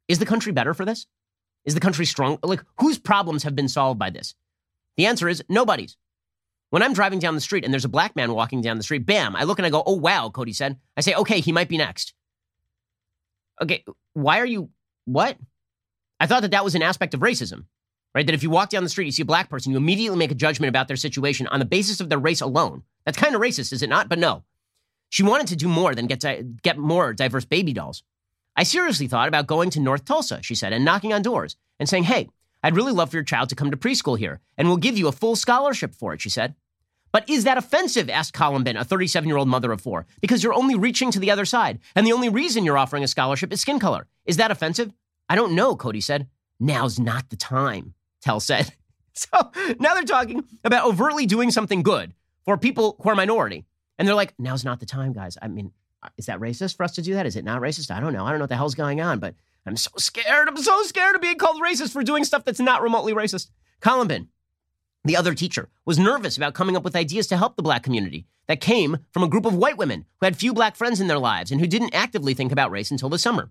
[0.07, 1.07] Is the country better for this?
[1.65, 2.39] Is the country strong?
[2.43, 4.35] Like, whose problems have been solved by this?
[4.97, 5.97] The answer is nobody's.
[6.71, 9.07] When I'm driving down the street and there's a black man walking down the street,
[9.07, 10.77] bam, I look and I go, oh, wow, Cody said.
[10.97, 12.15] I say, okay, he might be next.
[13.61, 14.71] Okay, why are you
[15.05, 15.37] what?
[16.21, 17.65] I thought that that was an aspect of racism,
[18.15, 18.27] right?
[18.27, 20.31] That if you walk down the street, you see a black person, you immediately make
[20.31, 22.83] a judgment about their situation on the basis of their race alone.
[23.05, 24.09] That's kind of racist, is it not?
[24.09, 24.45] But no.
[25.11, 28.03] She wanted to do more than get, to, get more diverse baby dolls.
[28.59, 31.89] I seriously thought about going to North Tulsa, she said, and knocking on doors and
[31.89, 32.29] saying, hey,
[32.65, 35.07] I'd really love for your child to come to preschool here, and we'll give you
[35.07, 36.57] a full scholarship for it, she said.
[37.13, 38.11] But is that offensive?
[38.11, 41.31] asked Columbin, a 37 year old mother of four, because you're only reaching to the
[41.31, 44.09] other side, and the only reason you're offering a scholarship is skin color.
[44.27, 44.93] Is that offensive?
[45.29, 46.27] I don't know, Cody said.
[46.59, 48.75] Now's not the time, Tell said.
[49.15, 53.65] So now they're talking about overtly doing something good for people who are minority.
[53.99, 55.37] And they're like, now's not the time, guys.
[55.43, 57.27] I mean, Uh, is that racist for us to do that?
[57.27, 57.91] Is it not racist?
[57.91, 58.25] I don't know.
[58.25, 59.35] I don't know what the hell's going on, but
[59.67, 60.49] I'm so scared.
[60.49, 63.49] I'm so scared of being called racist for doing stuff that's not remotely racist.
[63.81, 64.29] Columbin,
[65.05, 68.27] the other teacher, was nervous about coming up with ideas to help the black community
[68.47, 71.19] that came from a group of white women who had few black friends in their
[71.19, 73.51] lives and who didn't actively think about race until the summer.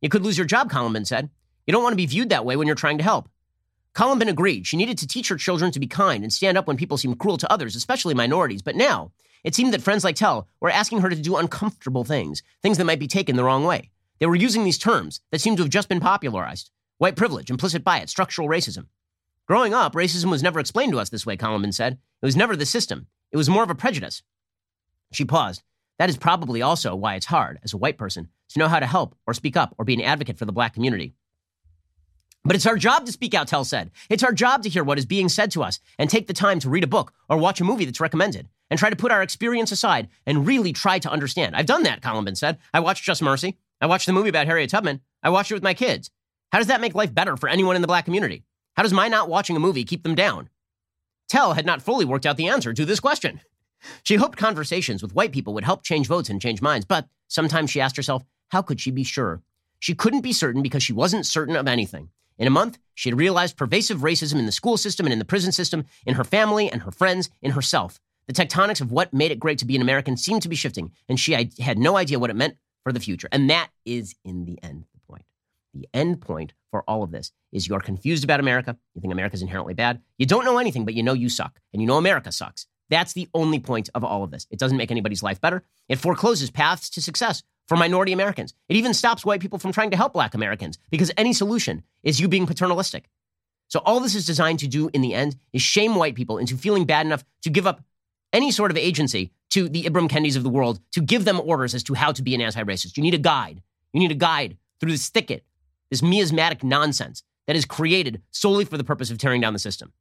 [0.00, 1.28] You could lose your job, Columbin said.
[1.66, 3.28] You don't want to be viewed that way when you're trying to help.
[3.92, 6.76] Columbin agreed she needed to teach her children to be kind and stand up when
[6.76, 8.62] people seem cruel to others, especially minorities.
[8.62, 9.12] But now,
[9.44, 12.84] it seemed that friends like Tell were asking her to do uncomfortable things, things that
[12.84, 13.90] might be taken the wrong way.
[14.18, 17.84] They were using these terms that seemed to have just been popularized white privilege, implicit
[17.84, 18.86] bias, structural racism.
[19.46, 21.98] Growing up, racism was never explained to us this way, Columbin said.
[22.20, 24.22] It was never the system, it was more of a prejudice.
[25.12, 25.62] She paused.
[25.98, 28.86] That is probably also why it's hard, as a white person, to know how to
[28.86, 31.14] help or speak up or be an advocate for the black community.
[32.44, 33.90] But it's our job to speak out, Tell said.
[34.08, 36.60] It's our job to hear what is being said to us and take the time
[36.60, 39.22] to read a book or watch a movie that's recommended and try to put our
[39.22, 41.56] experience aside and really try to understand.
[41.56, 42.58] I've done that, Columbin said.
[42.72, 43.58] I watched Just Mercy.
[43.80, 45.00] I watched the movie about Harriet Tubman.
[45.22, 46.10] I watched it with my kids.
[46.52, 48.44] How does that make life better for anyone in the black community?
[48.76, 50.48] How does my not watching a movie keep them down?
[51.28, 53.40] Tell had not fully worked out the answer to this question.
[54.02, 57.70] She hoped conversations with white people would help change votes and change minds, but sometimes
[57.70, 59.40] she asked herself, how could she be sure?
[59.78, 62.08] She couldn't be certain because she wasn't certain of anything.
[62.38, 65.24] In a month, she had realized pervasive racism in the school system and in the
[65.24, 68.00] prison system, in her family and her friends, in herself.
[68.28, 70.92] The tectonics of what made it great to be an American seemed to be shifting,
[71.08, 73.28] and she had no idea what it meant for the future.
[73.32, 75.24] And that is, in the end, the point.
[75.74, 78.76] The end point for all of this is you're confused about America.
[78.94, 80.00] You think America's inherently bad.
[80.18, 82.66] You don't know anything, but you know you suck, and you know America sucks.
[82.90, 84.46] That's the only point of all of this.
[84.50, 85.64] It doesn't make anybody's life better.
[85.88, 88.54] It forecloses paths to success for minority Americans.
[88.68, 92.18] It even stops white people from trying to help black Americans because any solution is
[92.18, 93.08] you being paternalistic.
[93.68, 96.56] So all this is designed to do in the end is shame white people into
[96.56, 97.82] feeling bad enough to give up
[98.32, 101.74] any sort of agency to the Ibram Kendi's of the world to give them orders
[101.74, 102.96] as to how to be an anti-racist.
[102.96, 103.62] You need a guide.
[103.92, 105.44] You need a guide through this thicket,
[105.90, 109.92] this miasmatic nonsense that is created solely for the purpose of tearing down the system.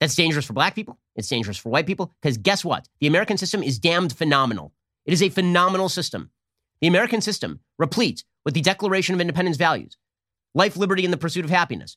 [0.00, 0.98] That's dangerous for black people.
[1.16, 2.88] It's dangerous for white people because guess what?
[3.00, 4.72] The American system is damned phenomenal.
[5.04, 6.30] It is a phenomenal system.
[6.80, 9.96] The American system, replete with the Declaration of Independence values,
[10.54, 11.96] life, liberty, and the pursuit of happiness,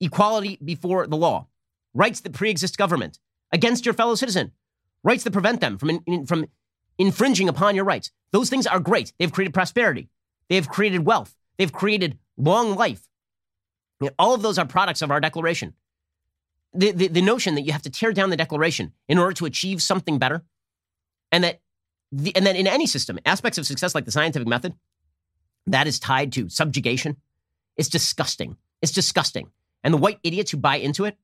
[0.00, 1.48] equality before the law,
[1.94, 3.18] rights that pre-exist government
[3.52, 4.52] against your fellow citizen,
[5.02, 6.46] rights that prevent them from, in, from
[6.98, 8.10] infringing upon your rights.
[8.32, 9.12] Those things are great.
[9.18, 10.08] They've created prosperity.
[10.48, 11.34] They have created wealth.
[11.58, 13.08] They've created long life.
[14.18, 15.74] All of those are products of our Declaration.
[16.72, 19.46] The, the, the notion that you have to tear down the Declaration in order to
[19.46, 20.44] achieve something better,
[21.32, 21.60] and that
[22.12, 24.74] the, and then in any system, aspects of success like the scientific method,
[25.66, 27.16] that is tied to subjugation.
[27.76, 28.56] It's disgusting.
[28.82, 29.50] It's disgusting.
[29.84, 31.16] And the white idiots who buy into it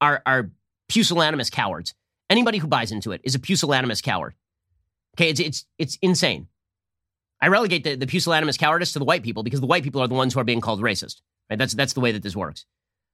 [0.00, 0.50] are, are
[0.88, 1.94] pusillanimous cowards.
[2.30, 4.34] Anybody who buys into it is a pusillanimous coward.
[5.16, 6.48] Okay, it's, it's, it's insane.
[7.40, 10.08] I relegate the, the pusillanimous cowardice to the white people because the white people are
[10.08, 11.20] the ones who are being called racist.
[11.48, 11.58] Right?
[11.58, 12.66] That's, that's the way that this works.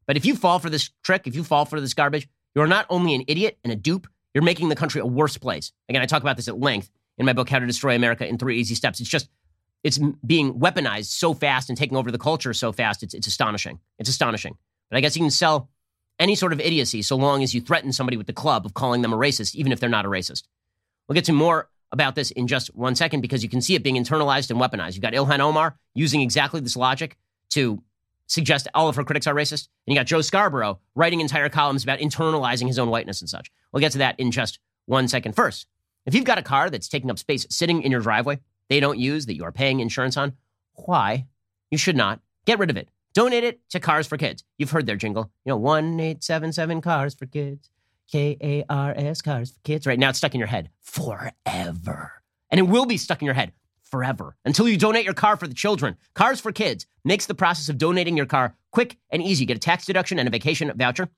[0.06, 2.86] But if you fall for this trick, if you fall for this garbage, you're not
[2.90, 5.72] only an idiot and a dupe, you're making the country a worse place.
[5.88, 8.36] Again, I talk about this at length in my book, How to Destroy America in
[8.36, 9.00] Three Easy Steps.
[9.00, 9.28] It's just,
[9.84, 13.02] it's being weaponized so fast and taking over the culture so fast.
[13.02, 13.78] It's, it's astonishing.
[13.98, 14.56] It's astonishing.
[14.90, 15.70] But I guess you can sell
[16.18, 19.02] any sort of idiocy so long as you threaten somebody with the club of calling
[19.02, 20.44] them a racist, even if they're not a racist.
[21.08, 23.82] We'll get to more about this in just one second because you can see it
[23.82, 24.94] being internalized and weaponized.
[24.94, 27.16] You've got Ilhan Omar using exactly this logic
[27.50, 27.82] to
[28.26, 29.68] suggest all of her critics are racist.
[29.86, 33.50] And you got Joe Scarborough writing entire columns about internalizing his own whiteness and such.
[33.72, 35.34] We'll get to that in just one second.
[35.34, 35.66] First,
[36.06, 38.98] if you've got a car that's taking up space sitting in your driveway, they don't
[38.98, 40.34] use that you are paying insurance on,
[40.74, 41.26] why?
[41.70, 42.20] You should not.
[42.46, 42.88] Get rid of it.
[43.14, 44.44] Donate it to Cars for Kids.
[44.58, 45.30] You've heard their jingle.
[45.44, 47.70] You know, 1877 Cars for Kids.
[48.10, 49.86] K A R S Cars for Kids.
[49.86, 52.12] Right now it's stuck in your head forever.
[52.50, 53.52] And it will be stuck in your head
[53.94, 55.96] forever until you donate your car for the children.
[56.14, 59.44] Cars for Kids makes the process of donating your car quick and easy.
[59.44, 61.08] You get a tax deduction and a vacation voucher.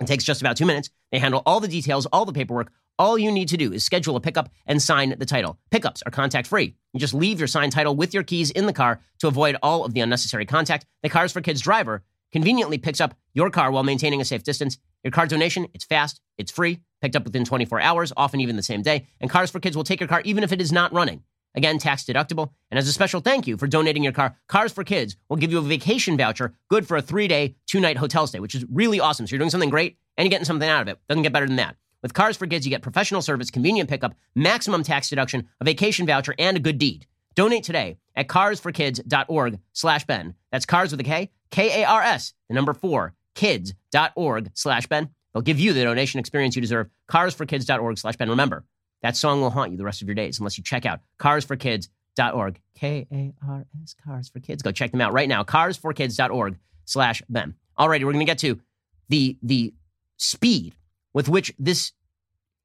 [0.00, 0.90] It takes just about two minutes.
[1.12, 4.16] They handle all the details, all the paperwork, all you need to do is schedule
[4.16, 5.56] a pickup and sign the title.
[5.70, 6.74] Pickups are contact free.
[6.92, 9.84] You just leave your signed title with your keys in the car to avoid all
[9.84, 10.84] of the unnecessary contact.
[11.04, 12.02] The Cars for Kids driver
[12.32, 14.78] conveniently picks up your car while maintaining a safe distance.
[15.04, 18.62] Your car donation, it's fast, it's free, picked up within 24 hours, often even the
[18.62, 19.06] same day.
[19.20, 21.22] And Cars for Kids will take your car even if it is not running.
[21.54, 22.50] Again, tax deductible.
[22.70, 25.50] And as a special thank you for donating your car, Cars for Kids will give
[25.50, 28.64] you a vacation voucher good for a three day, two night hotel stay, which is
[28.70, 29.26] really awesome.
[29.26, 30.98] So you're doing something great and you're getting something out of it.
[31.08, 31.76] Doesn't get better than that.
[32.02, 36.06] With Cars for Kids, you get professional service, convenient pickup, maximum tax deduction, a vacation
[36.06, 37.06] voucher, and a good deed.
[37.34, 40.34] Donate today at carsforkids.org slash Ben.
[40.50, 45.10] That's cars with a K, K-A-R-S, the number four, kids.org slash Ben.
[45.32, 46.88] They'll give you the donation experience you deserve.
[47.08, 48.30] Carsforkids.org slash Ben.
[48.30, 48.64] Remember,
[49.02, 52.60] that song will haunt you the rest of your days unless you check out carsforkids.org.
[52.74, 54.62] K-A-R-S, Cars for Kids.
[54.62, 55.42] Go check them out right now.
[55.42, 57.54] Carsforkids.org slash Ben.
[57.78, 58.60] Alrighty, we're going to get to
[59.08, 59.74] the, the
[60.16, 60.74] speed
[61.14, 61.92] with which this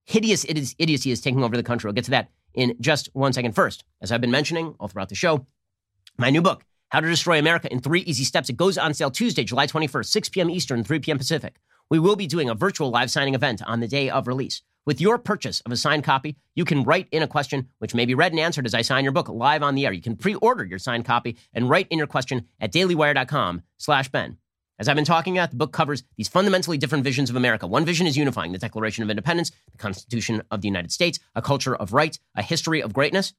[0.06, 1.88] hideous idiocy is taking over the country.
[1.88, 3.54] We'll get to that in just one second.
[3.54, 5.46] First, as I've been mentioning all throughout the show,
[6.18, 8.50] my new book, How to Destroy America in Three Easy Steps.
[8.50, 10.50] It goes on sale Tuesday, July 21st, 6 p.m.
[10.50, 11.18] Eastern, 3 p.m.
[11.18, 11.56] Pacific.
[11.90, 14.62] We will be doing a virtual live signing event on the day of release.
[14.86, 18.06] With your purchase of a signed copy, you can write in a question which may
[18.06, 19.92] be read and answered as I sign your book live on the air.
[19.92, 24.38] You can pre-order your signed copy and write in your question at dailywire.com slash Ben.
[24.78, 27.66] As I've been talking about, the book covers these fundamentally different visions of America.
[27.66, 31.42] One vision is unifying the Declaration of Independence, the Constitution of the United States, a
[31.42, 33.34] culture of rights, a history of greatness.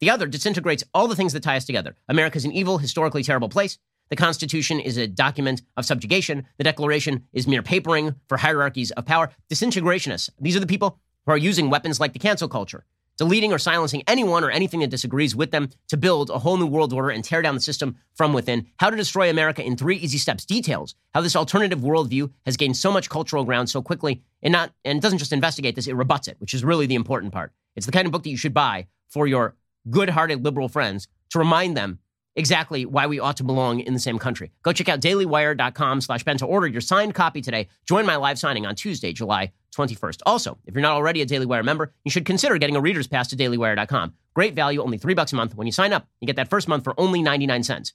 [0.00, 1.96] The other disintegrates all the things that tie us together.
[2.08, 3.78] America is an evil, historically terrible place.
[4.10, 6.46] The Constitution is a document of subjugation.
[6.58, 9.30] The Declaration is mere papering for hierarchies of power.
[9.50, 12.84] Disintegrationists, these are the people who are using weapons like the cancel culture
[13.16, 16.66] deleting or silencing anyone or anything that disagrees with them to build a whole new
[16.66, 18.66] world order and tear down the system from within.
[18.78, 20.44] How to destroy America in three easy steps.
[20.44, 24.72] Details how this alternative worldview has gained so much cultural ground so quickly, and not
[24.84, 27.52] and doesn't just investigate this; it rebuts it, which is really the important part.
[27.76, 29.54] It's the kind of book that you should buy for your
[29.88, 31.98] good-hearted liberal friends to remind them
[32.36, 34.52] exactly why we ought to belong in the same country.
[34.62, 37.68] Go check out dailywire.com slash Ben to order your signed copy today.
[37.86, 40.20] Join my live signing on Tuesday, July 21st.
[40.26, 43.06] Also, if you're not already a Daily Wire member, you should consider getting a reader's
[43.06, 44.14] pass to dailywire.com.
[44.34, 45.54] Great value, only three bucks a month.
[45.54, 47.92] When you sign up, you get that first month for only 99 cents.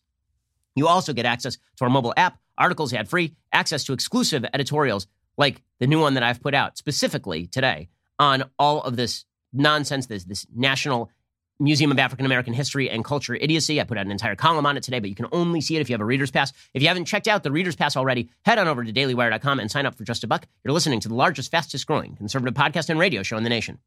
[0.75, 5.07] You also get access to our mobile app, articles ad free, access to exclusive editorials
[5.37, 10.07] like the new one that I've put out specifically today on all of this nonsense,
[10.07, 11.11] this, this national
[11.59, 13.81] Museum of African American History and Culture Idiocy.
[13.81, 15.81] I put out an entire column on it today, but you can only see it
[15.81, 16.53] if you have a Reader's Pass.
[16.73, 19.71] If you haven't checked out the Reader's Pass already, head on over to dailywire.com and
[19.71, 20.47] sign up for just a buck.
[20.63, 23.79] You're listening to the largest, fastest growing conservative podcast and radio show in the nation.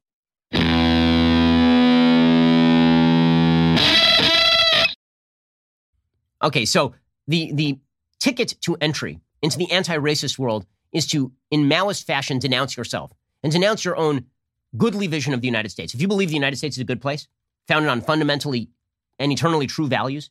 [6.42, 6.94] Okay, so
[7.28, 7.78] the the
[8.18, 13.12] ticket to entry into the anti-racist world is to, in Maoist fashion, denounce yourself
[13.42, 14.26] and denounce your own
[14.76, 15.94] goodly vision of the United States.
[15.94, 17.28] If you believe the United States is a good place,
[17.70, 18.68] founded on fundamentally
[19.20, 20.28] and eternally true values,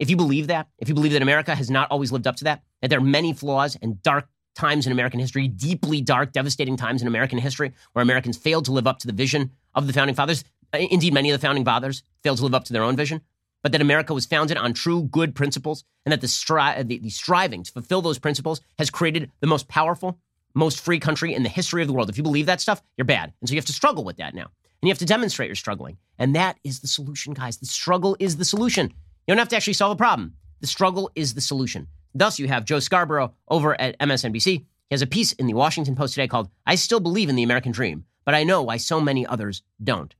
[0.00, 2.44] if you believe that, if you believe that America has not always lived up to
[2.44, 4.26] that, that there are many flaws and dark
[4.56, 8.72] times in American history, deeply dark, devastating times in American history where Americans failed to
[8.72, 10.42] live up to the vision of the founding fathers.
[10.74, 13.20] Uh, indeed, many of the founding fathers failed to live up to their own vision,
[13.62, 16.98] but that America was founded on true good principles and that the, stri- uh, the,
[16.98, 20.18] the striving to fulfill those principles has created the most powerful,
[20.52, 22.10] most free country in the history of the world.
[22.10, 23.32] If you believe that stuff, you're bad.
[23.40, 24.50] And so you have to struggle with that now.
[24.82, 25.96] And you have to demonstrate you're struggling.
[26.18, 27.58] And that is the solution, guys.
[27.58, 28.86] The struggle is the solution.
[29.26, 30.34] You don't have to actually solve a problem.
[30.60, 31.86] The struggle is the solution.
[32.14, 34.44] Thus, you have Joe Scarborough over at MSNBC.
[34.44, 37.44] He has a piece in the Washington Post today called I Still Believe in the
[37.44, 40.14] American Dream, but I know why so many others don't.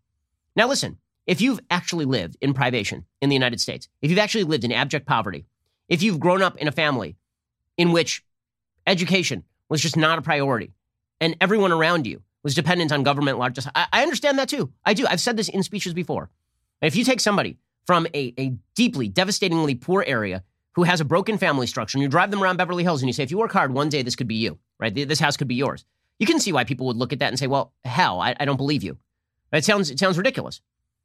[0.54, 4.44] Now, listen, if you've actually lived in privation in the United States, if you've actually
[4.44, 5.44] lived in abject poverty,
[5.88, 7.16] if you've grown up in a family
[7.76, 8.24] in which
[8.86, 10.72] education was just not a priority
[11.20, 13.68] and everyone around you was dependent on government largesse.
[13.74, 14.72] I, I understand that too.
[14.84, 15.06] I do.
[15.06, 16.30] I've said this in speeches before.
[16.80, 20.42] If you take somebody from a, a deeply, devastatingly poor area
[20.74, 23.12] who has a broken family structure and you drive them around Beverly Hills and you
[23.12, 24.94] say, if you work hard, one day this could be you, right?
[24.94, 25.84] This house could be yours.
[26.18, 28.44] You can see why people would look at that and say, well, hell, I, I
[28.44, 28.98] don't believe you.
[29.52, 30.60] It sounds, it sounds ridiculous.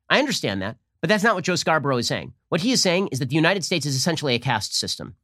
[0.09, 2.33] I understand that, but that's not what Joe Scarborough is saying.
[2.49, 5.15] What he is saying is that the United States is essentially a caste system,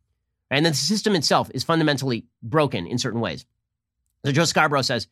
[0.52, 3.46] and that the system itself is fundamentally broken in certain ways.
[4.26, 5.08] So Joe Scarborough says,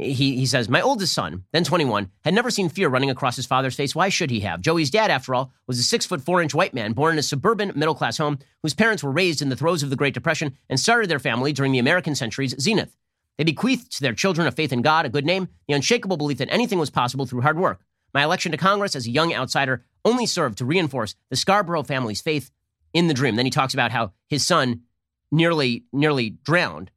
[0.00, 3.46] he, he says, My oldest son, then 21, had never seen fear running across his
[3.46, 3.94] father's face.
[3.94, 4.60] Why should he have?
[4.60, 7.22] Joey's dad, after all, was a six foot four inch white man born in a
[7.22, 10.56] suburban middle class home whose parents were raised in the throes of the Great Depression
[10.68, 12.96] and started their family during the American century's zenith.
[13.38, 16.38] They bequeathed to their children a faith in God, a good name, the unshakable belief
[16.38, 17.80] that anything was possible through hard work.
[18.12, 22.20] My election to Congress as a young outsider only served to reinforce the Scarborough family's
[22.20, 22.50] faith
[22.92, 23.36] in the dream.
[23.36, 24.82] Then he talks about how his son
[25.30, 26.90] nearly nearly drowned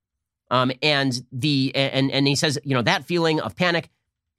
[0.52, 3.90] um, and the and and he says, you know, that feeling of panic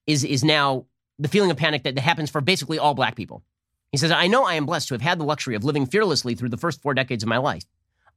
[0.07, 0.87] is, is now
[1.19, 3.43] the feeling of panic that happens for basically all black people.
[3.91, 6.35] He says, I know I am blessed to have had the luxury of living fearlessly
[6.35, 7.65] through the first four decades of my life.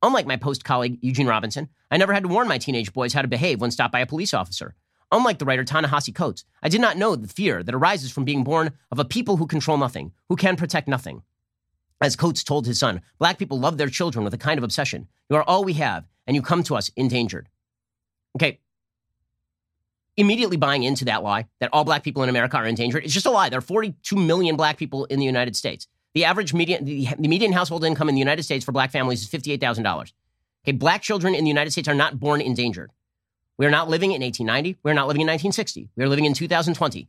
[0.02, 3.22] Unlike my post colleague Eugene Robinson, I never had to warn my teenage boys how
[3.22, 4.76] to behave when stopped by a police officer.
[5.12, 8.44] Unlike the writer Ta-Nehisi Coates, I did not know the fear that arises from being
[8.44, 11.24] born of a people who control nothing, who can protect nothing.
[12.02, 15.08] As Coates told his son, black people love their children with a kind of obsession.
[15.30, 17.50] You are all we have, and you come to us endangered.
[18.36, 18.60] Okay.
[20.16, 23.04] Immediately buying into that lie that all black people in America are endangered.
[23.04, 23.50] It's just a lie.
[23.50, 25.88] There are 42 million black people in the United States.
[26.14, 29.22] The average median, the, the median household income in the United States for black families
[29.22, 30.14] is $58,000.
[30.64, 32.92] Okay, black children in the United States are not born endangered.
[33.58, 34.80] We are not living in 1890.
[34.84, 35.90] We are not living in 1960.
[35.96, 37.08] We are living in 2020.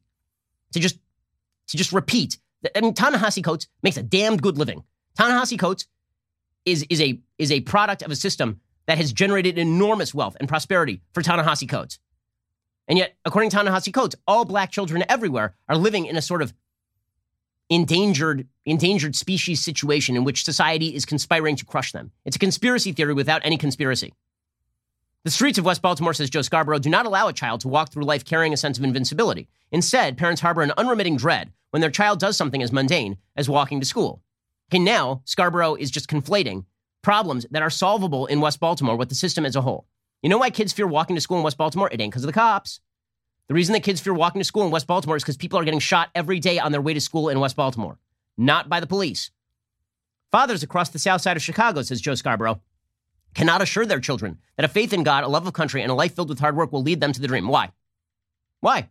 [0.72, 0.98] To just
[1.68, 2.38] to just repeat,
[2.74, 4.84] I mean, Ta-Nehisi Coates makes a damned good living.
[5.16, 5.86] Ta-Nehisi Coates
[6.64, 10.48] is is a is a product of a system that has generated enormous wealth and
[10.48, 12.00] prosperity for Ta-Nehisi Coates.
[12.88, 16.40] And yet, according to Ta-Nehisi Coates, all black children everywhere are living in a sort
[16.42, 16.54] of
[17.68, 22.10] endangered endangered species situation in which society is conspiring to crush them.
[22.24, 24.14] It's a conspiracy theory without any conspiracy.
[25.24, 27.92] The streets of West Baltimore, says Joe Scarborough, do not allow a child to walk
[27.92, 29.48] through life carrying a sense of invincibility.
[29.70, 33.80] Instead, parents harbor an unremitting dread when their child does something as mundane as walking
[33.80, 34.22] to school.
[34.70, 36.64] Okay, now Scarborough is just conflating
[37.08, 39.86] problems that are solvable in West Baltimore with the system as a whole.
[40.20, 41.88] You know why kids fear walking to school in West Baltimore?
[41.90, 42.80] It ain't because of the cops.
[43.46, 45.64] The reason that kids fear walking to school in West Baltimore is because people are
[45.64, 47.98] getting shot every day on their way to school in West Baltimore,
[48.36, 49.30] not by the police.
[50.30, 52.60] Fathers across the south side of Chicago, says Joe Scarborough,
[53.34, 55.94] cannot assure their children that a faith in God, a love of country, and a
[55.94, 57.48] life filled with hard work will lead them to the dream.
[57.48, 57.70] Why?
[58.60, 58.86] Why?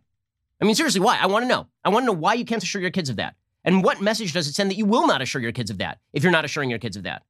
[0.60, 1.18] I mean, seriously, why?
[1.22, 1.68] I want to know.
[1.84, 3.36] I want to know why you can't assure your kids of that.
[3.62, 6.00] And what message does it send that you will not assure your kids of that
[6.12, 7.22] if you're not assuring your kids of that?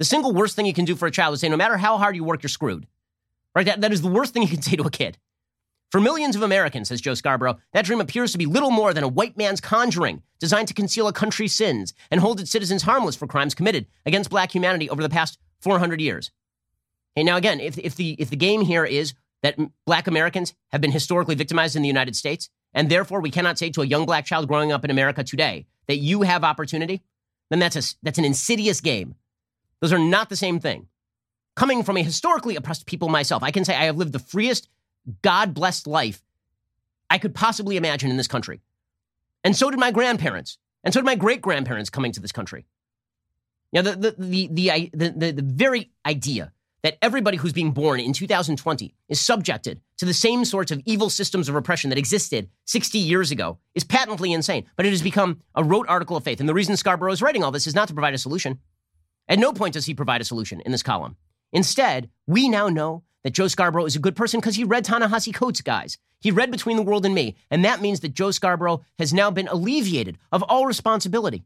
[0.00, 1.98] The single worst thing you can do for a child is say, no matter how
[1.98, 2.86] hard you work, you're screwed.
[3.54, 3.66] Right?
[3.66, 5.18] That, that is the worst thing you can say to a kid.
[5.90, 9.04] For millions of Americans, says Joe Scarborough, that dream appears to be little more than
[9.04, 13.14] a white man's conjuring designed to conceal a country's sins and hold its citizens harmless
[13.14, 16.30] for crimes committed against black humanity over the past 400 years.
[17.14, 20.80] And now, again, if, if, the, if the game here is that black Americans have
[20.80, 24.06] been historically victimized in the United States, and therefore we cannot say to a young
[24.06, 27.02] black child growing up in America today that you have opportunity,
[27.50, 29.16] then that's, a, that's an insidious game.
[29.80, 30.88] Those are not the same thing.
[31.56, 34.68] Coming from a historically oppressed people myself, I can say I have lived the freest,
[35.22, 36.22] God blessed life
[37.10, 38.60] I could possibly imagine in this country.
[39.42, 42.66] And so did my grandparents, and so did my great grandparents coming to this country.
[43.72, 46.52] The, the, the, the, the, the, the very idea
[46.82, 51.10] that everybody who's being born in 2020 is subjected to the same sorts of evil
[51.10, 54.64] systems of repression that existed 60 years ago is patently insane.
[54.76, 56.40] But it has become a rote article of faith.
[56.40, 58.60] And the reason Scarborough is writing all this is not to provide a solution.
[59.30, 61.16] At no point does he provide a solution in this column.
[61.52, 65.32] Instead, we now know that Joe Scarborough is a good person because he read Ta-Nehisi
[65.32, 65.96] Coates, guys.
[66.20, 69.30] He read Between the World and Me, and that means that Joe Scarborough has now
[69.30, 71.44] been alleviated of all responsibility.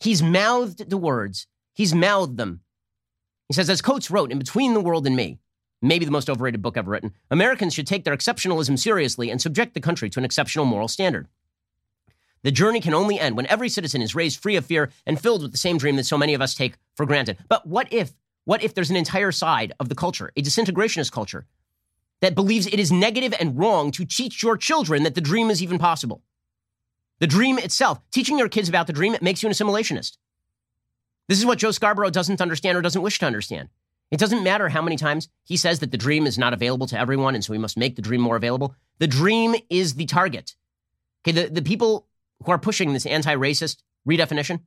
[0.00, 2.60] He's mouthed the words, he's mouthed them
[3.52, 5.38] he says, as Coates wrote in Between the World and Me,
[5.82, 9.74] maybe the most overrated book ever written, Americans should take their exceptionalism seriously and subject
[9.74, 11.28] the country to an exceptional moral standard.
[12.42, 15.42] The journey can only end when every citizen is raised free of fear and filled
[15.42, 17.38] with the same dream that so many of us take for granted.
[17.48, 18.12] But what if,
[18.44, 21.46] what if there's an entire side of the culture, a disintegrationist culture,
[22.20, 25.62] that believes it is negative and wrong to teach your children that the dream is
[25.62, 26.22] even possible?
[27.20, 30.16] The dream itself, teaching your kids about the dream, it makes you an assimilationist.
[31.28, 33.68] This is what Joe Scarborough doesn't understand or doesn't wish to understand.
[34.10, 36.98] It doesn't matter how many times he says that the dream is not available to
[36.98, 38.74] everyone, and so we must make the dream more available.
[38.98, 40.54] The dream is the target.
[41.24, 42.08] Okay, the, the people
[42.44, 44.60] who are pushing this anti racist redefinition,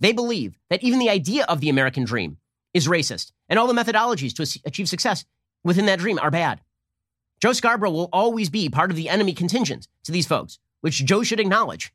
[0.00, 2.38] they believe that even the idea of the American dream
[2.74, 5.24] is racist, and all the methodologies to achieve success
[5.62, 6.60] within that dream are bad.
[7.40, 11.22] Joe Scarborough will always be part of the enemy contingent to these folks, which Joe
[11.22, 11.92] should acknowledge.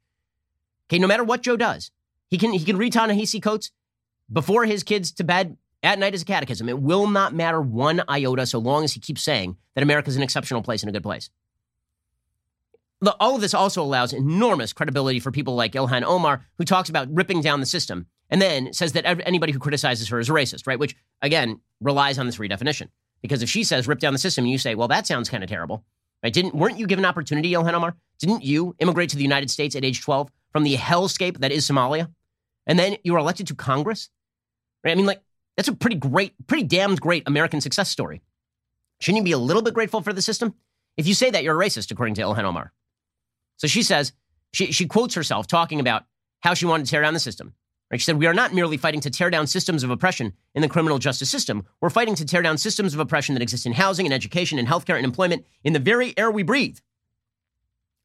[0.90, 1.92] Okay, no matter what Joe does,
[2.30, 3.72] he can he can read Ta-Nehisi Coates
[4.32, 6.70] before his kids to bed at night as a catechism.
[6.70, 10.18] It will not matter one iota so long as he keeps saying that America is
[10.18, 11.30] an exceptional place and a good place.
[13.20, 17.08] All of this also allows enormous credibility for people like Ilhan Omar, who talks about
[17.14, 20.68] ripping down the system and then says that anybody who criticizes her is a racist,
[20.68, 20.80] right?
[20.80, 22.90] Which, again, relies on this redefinition.
[23.22, 25.44] Because if she says rip down the system and you say, well, that sounds kind
[25.44, 25.86] of terrible,
[26.24, 26.34] right?
[26.34, 27.96] Didn't, weren't you given opportunity, Ilhan Omar?
[28.20, 31.68] Didn't you immigrate to the United States at age 12 from the hellscape that is
[31.68, 32.12] Somalia?
[32.66, 34.10] And then you were elected to Congress?
[34.84, 34.92] Right?
[34.92, 35.22] I mean, like,
[35.56, 38.22] that's a pretty great, pretty damned great American success story.
[39.00, 40.54] Shouldn't you be a little bit grateful for the system?
[40.98, 42.74] If you say that, you're a racist, according to Ilhan Omar.
[43.58, 44.14] So she says,
[44.54, 46.06] she, she quotes herself talking about
[46.40, 47.54] how she wanted to tear down the system.
[47.92, 48.00] Right?
[48.00, 50.70] She said, We are not merely fighting to tear down systems of oppression in the
[50.70, 51.66] criminal justice system.
[51.82, 54.68] We're fighting to tear down systems of oppression that exist in housing and education and
[54.68, 56.78] healthcare and employment in the very air we breathe.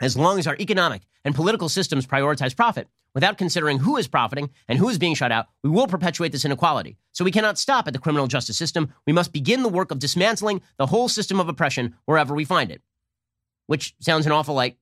[0.01, 4.51] As long as our economic and political systems prioritize profit without considering who is profiting
[4.67, 6.97] and who is being shut out, we will perpetuate this inequality.
[7.13, 8.93] So we cannot stop at the criminal justice system.
[9.07, 12.71] We must begin the work of dismantling the whole system of oppression wherever we find
[12.71, 12.83] it.
[13.67, 14.77] Which sounds an awful like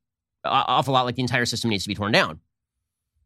[0.44, 2.40] awful lot like the entire system needs to be torn down.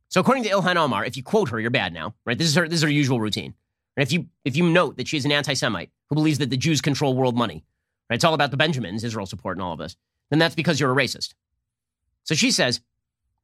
[0.09, 2.39] So according to Ilhan Omar, if you quote her, you're bad now, right?
[2.39, 3.55] This is her this is her usual routine.
[3.97, 6.81] And if you if you note that she's an anti-Semite who believes that the Jews
[6.81, 7.65] control world money,
[8.09, 8.17] right?
[8.17, 9.97] It's all about the Benjamins, Israel support, and all of this.
[10.31, 11.35] Then that's because you're a racist.
[12.25, 12.81] So she says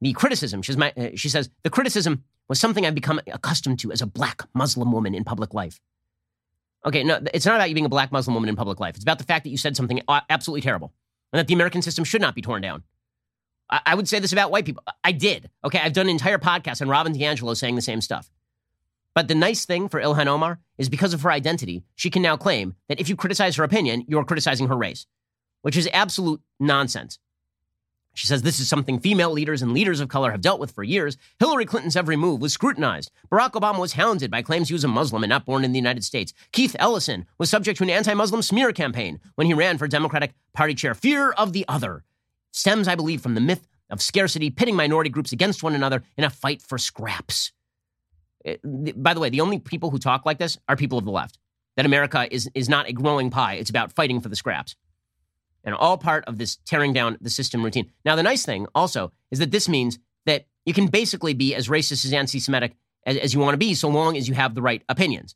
[0.01, 0.61] the criticism.
[0.61, 4.07] She's my, uh, she says the criticism was something I've become accustomed to as a
[4.07, 5.79] black Muslim woman in public life.
[6.85, 8.95] Okay, no, it's not about you being a black Muslim woman in public life.
[8.95, 10.91] It's about the fact that you said something absolutely terrible
[11.31, 12.83] and that the American system should not be torn down.
[13.71, 14.83] I, would say this about white people.
[15.03, 15.49] I did.
[15.63, 18.29] Okay, I've done an entire podcast on Robin DiAngelo saying the same stuff.
[19.13, 22.37] But the nice thing for Ilhan Omar is because of her identity, she can now
[22.37, 25.05] claim that if you criticize her opinion, you're criticizing her race,
[25.61, 27.19] which is absolute nonsense.
[28.13, 30.83] She says this is something female leaders and leaders of color have dealt with for
[30.83, 31.17] years.
[31.39, 33.09] Hillary Clinton's every move was scrutinized.
[33.31, 35.79] Barack Obama was hounded by claims he was a Muslim and not born in the
[35.79, 36.33] United States.
[36.51, 40.33] Keith Ellison was subject to an anti Muslim smear campaign when he ran for Democratic
[40.53, 40.93] Party chair.
[40.93, 42.03] Fear of the other
[42.51, 46.23] stems, I believe, from the myth of scarcity, pitting minority groups against one another in
[46.23, 47.51] a fight for scraps.
[48.45, 51.11] Eh, by the way, the only people who talk like this are people of the
[51.11, 51.37] left.
[51.77, 54.75] That America is, is not a growing pie, it's about fighting for the scraps
[55.63, 57.91] and all part of this tearing down the system routine.
[58.05, 61.67] Now, the nice thing also is that this means that you can basically be as
[61.67, 62.75] racist as anti Semitic
[63.05, 65.35] as, as, you want to be, so long as you have the right opinions.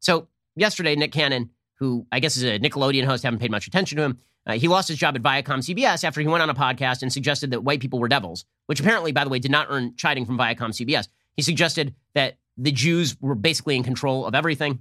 [0.00, 3.96] So, yesterday, Nick Cannon, who I guess is a Nickelodeon host, haven't paid much attention
[3.96, 6.54] to him, uh, he lost his job at Viacom CBS after he went on a
[6.54, 9.68] podcast and suggested that white people were devils, which apparently, by the way, did not
[9.70, 11.08] earn chiding from Viacom CBS.
[11.36, 14.80] He suggested that the Jews were basically in control of everything.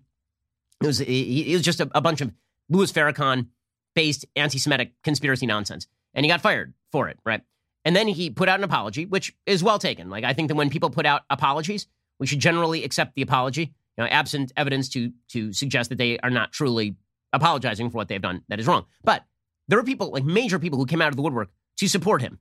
[0.82, 2.32] It was, it was just a, a bunch of
[2.70, 3.48] Louis Farrakhan
[3.94, 5.88] based anti Semitic conspiracy nonsense.
[6.14, 7.42] And he got fired for it, right?
[7.86, 10.10] And then he put out an apology, which is well taken.
[10.10, 11.88] Like, I think that when people put out apologies,
[12.20, 16.20] we should generally accept the apology, you know, absent evidence to, to suggest that they
[16.20, 16.96] are not truly
[17.34, 18.86] apologizing for what they've done that is wrong.
[19.04, 19.24] But
[19.72, 22.40] there are people, like major people, who came out of the woodwork to support him.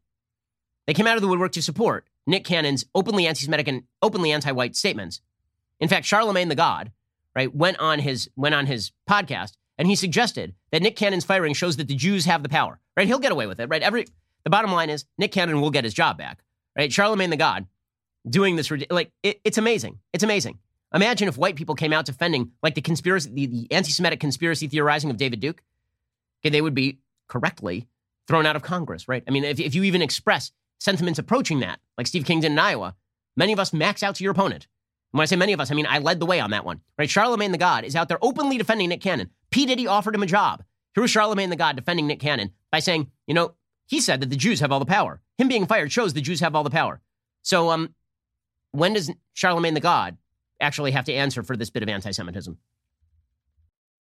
[0.88, 4.32] They came out of the woodwork to support Nick Cannon's openly anti Semitic and openly
[4.32, 5.20] anti white statements.
[5.78, 6.90] In fact, Charlemagne the God,
[7.36, 11.54] right, went on his went on his podcast and he suggested that Nick Cannon's firing
[11.54, 13.06] shows that the Jews have the power, right?
[13.06, 13.80] He'll get away with it, right?
[13.80, 14.06] Every
[14.42, 16.40] the bottom line is Nick Cannon will get his job back,
[16.76, 16.92] right?
[16.92, 17.68] Charlemagne the God
[18.28, 20.00] doing this, like it, it's amazing.
[20.12, 20.58] It's amazing.
[20.92, 25.10] Imagine if white people came out defending like the conspiracy, the, the anti-Semitic conspiracy theorizing
[25.10, 25.62] of David Duke.
[26.42, 26.98] Okay, they would be
[27.30, 27.88] correctly
[28.28, 29.24] thrown out of Congress, right?
[29.26, 32.58] I mean, if, if you even express sentiments approaching that, like Steve King did in
[32.58, 32.94] Iowa,
[33.36, 34.66] many of us max out to your opponent.
[35.12, 36.80] when I say many of us, I mean I led the way on that one,
[36.98, 37.08] right?
[37.08, 39.30] Charlemagne the God is out there openly defending Nick Cannon.
[39.50, 39.64] P.
[39.64, 40.62] Diddy offered him a job.
[40.94, 43.54] Here was Charlemagne the God defending Nick Cannon by saying, you know,
[43.86, 45.20] he said that the Jews have all the power.
[45.38, 47.00] Him being fired shows the Jews have all the power.
[47.42, 47.94] So, um,
[48.72, 50.16] when does Charlemagne the God
[50.60, 52.56] actually have to answer for this bit of anti Semitism?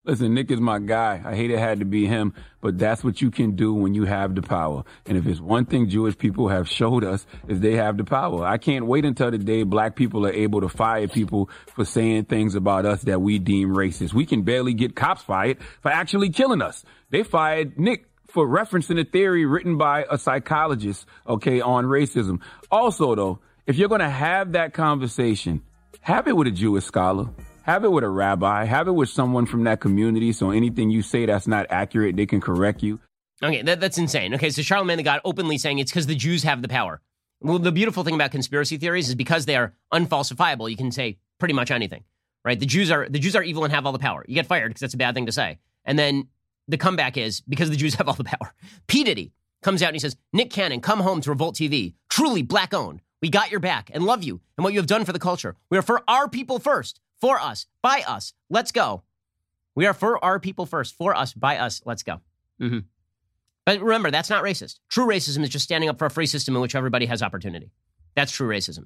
[0.07, 1.21] Listen, Nick is my guy.
[1.25, 4.05] I hate it had to be him, but that's what you can do when you
[4.05, 4.85] have the power.
[5.05, 8.45] And if it's one thing Jewish people have showed us is they have the power.
[8.45, 12.25] I can't wait until the day black people are able to fire people for saying
[12.25, 14.13] things about us that we deem racist.
[14.13, 16.85] We can barely get cops fired for actually killing us.
[17.09, 22.39] They fired Nick for referencing a theory written by a psychologist, okay, on racism.
[22.71, 25.63] Also though, if you're going to have that conversation,
[25.99, 27.27] have it with a Jewish scholar.
[27.67, 28.63] Have it with a rabbi.
[28.63, 30.31] Have it with someone from that community.
[30.31, 33.01] So anything you say that's not accurate, they can correct you.
[33.43, 34.33] Okay, that, that's insane.
[34.35, 37.01] Okay, so Charlemagne the God openly saying it's because the Jews have the power.
[37.41, 41.17] Well, the beautiful thing about conspiracy theories is because they are unfalsifiable, you can say
[41.39, 42.05] pretty much anything,
[42.45, 42.57] right?
[42.57, 44.23] The Jews are the Jews are evil and have all the power.
[44.29, 45.59] You get fired because that's a bad thing to say.
[45.83, 46.29] And then
[46.69, 48.53] the comeback is because the Jews have all the power.
[48.87, 52.43] P Diddy comes out and he says, "Nick Cannon, come home to Revolt TV, truly
[52.43, 53.01] black owned.
[53.21, 55.55] We got your back and love you and what you have done for the culture.
[55.69, 58.33] We are for our people first for us, by us.
[58.49, 59.03] Let's go.
[59.75, 61.81] We are for our people first, for us, by us.
[61.85, 62.21] Let's go.
[62.61, 62.79] Mm-hmm.
[63.65, 64.79] But remember, that's not racist.
[64.89, 67.71] True racism is just standing up for a free system in which everybody has opportunity.
[68.15, 68.85] That's true racism.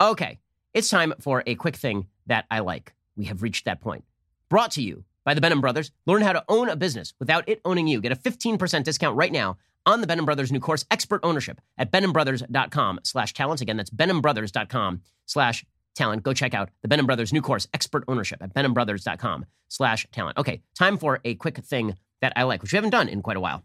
[0.00, 0.38] Okay,
[0.72, 2.94] it's time for a quick thing that I like.
[3.16, 4.04] We have reached that point.
[4.48, 5.90] Brought to you by the Benham Brothers.
[6.06, 8.00] Learn how to own a business without it owning you.
[8.00, 11.92] Get a 15% discount right now on the Benham Brothers new course, Expert Ownership, at
[11.92, 13.62] benhambrothers.com slash talents.
[13.62, 18.42] Again, that's benhambrothers.com slash talent, go check out the Benham Brothers new course, Expert Ownership,
[18.42, 20.38] at benhambrothers.com slash talent.
[20.38, 23.36] Okay, time for a quick thing that I like, which we haven't done in quite
[23.36, 23.64] a while.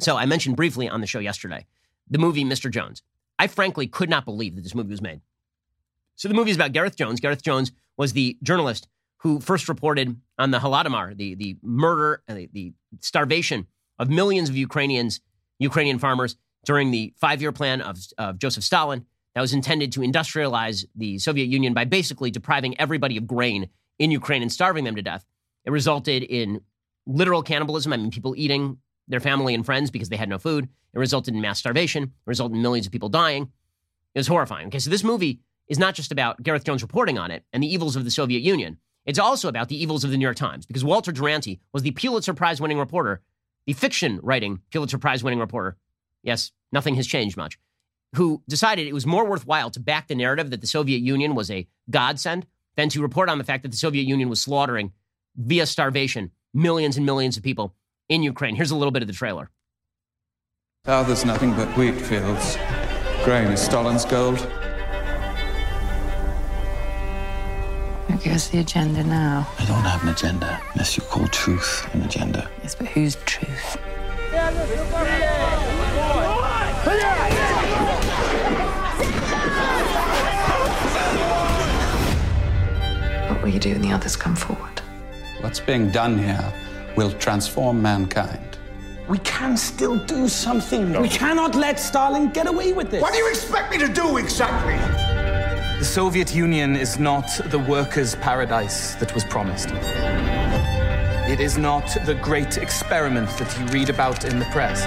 [0.00, 1.66] So I mentioned briefly on the show yesterday
[2.08, 2.70] the movie Mr.
[2.70, 3.02] Jones.
[3.38, 5.20] I frankly could not believe that this movie was made.
[6.16, 7.20] So the movie is about Gareth Jones.
[7.20, 8.88] Gareth Jones was the journalist
[9.18, 13.66] who first reported on the Holodomor, the, the murder and the, the starvation
[13.98, 15.20] of millions of Ukrainians,
[15.58, 20.00] Ukrainian farmers during the five year plan of, of Joseph Stalin that was intended to
[20.00, 23.68] industrialize the Soviet Union by basically depriving everybody of grain
[23.98, 25.26] in Ukraine and starving them to death.
[25.64, 26.60] It resulted in
[27.06, 27.92] literal cannibalism.
[27.92, 28.78] I mean, people eating
[29.08, 30.68] their family and friends because they had no food.
[30.94, 32.04] It resulted in mass starvation.
[32.04, 33.50] It resulted in millions of people dying.
[34.14, 34.68] It was horrifying.
[34.68, 37.72] Okay, so this movie is not just about Gareth Jones reporting on it and the
[37.72, 38.78] evils of the Soviet Union.
[39.06, 41.90] It's also about the evils of the New York Times because Walter Duranty was the
[41.90, 43.20] Pulitzer Prize winning reporter,
[43.66, 45.76] the fiction writing Pulitzer Prize winning reporter.
[46.22, 47.58] Yes, nothing has changed much.
[48.14, 51.50] Who decided it was more worthwhile to back the narrative that the Soviet Union was
[51.50, 52.46] a godsend
[52.76, 54.92] than to report on the fact that the Soviet Union was slaughtering
[55.36, 57.74] via starvation millions and millions of people
[58.08, 58.54] in Ukraine.
[58.54, 59.50] Here's a little bit of the trailer.
[60.86, 62.56] Now there's nothing but wheat fields.
[63.24, 64.38] Grain is Stalin's gold.
[68.08, 69.48] Who gives the agenda now?
[69.58, 72.48] I don't have an agenda unless you call truth an agenda.
[72.62, 73.78] Yes, but whose truth?
[83.44, 84.80] What will you do when the others come forward?
[85.42, 86.50] What's being done here
[86.96, 88.56] will transform mankind.
[89.06, 90.98] We can still do something.
[90.98, 93.02] We cannot let Stalin get away with this.
[93.02, 94.78] What do you expect me to do exactly?
[95.78, 99.68] The Soviet Union is not the workers' paradise that was promised.
[101.28, 104.86] It is not the great experiment that you read about in the press.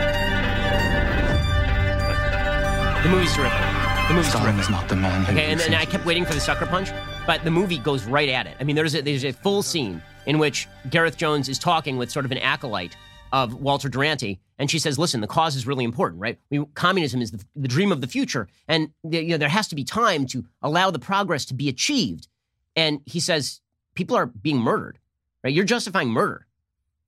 [3.04, 3.77] The movie's terrific.
[4.08, 4.64] The movie's Stalin terrific.
[4.64, 6.92] is not the man Okay, and, and I kept waiting for the sucker punch,
[7.26, 8.56] but the movie goes right at it.
[8.58, 12.10] I mean, there's a, there's a full scene in which Gareth Jones is talking with
[12.10, 12.96] sort of an acolyte
[13.34, 16.40] of Walter Duranty, and she says, "Listen, the cause is really important, right?
[16.50, 19.68] We, communism is the, the dream of the future, and the, you know there has
[19.68, 22.30] to be time to allow the progress to be achieved."
[22.78, 23.60] And he says,
[23.94, 25.00] "People are being murdered,
[25.44, 25.54] right?
[25.54, 26.48] You're justifying murder."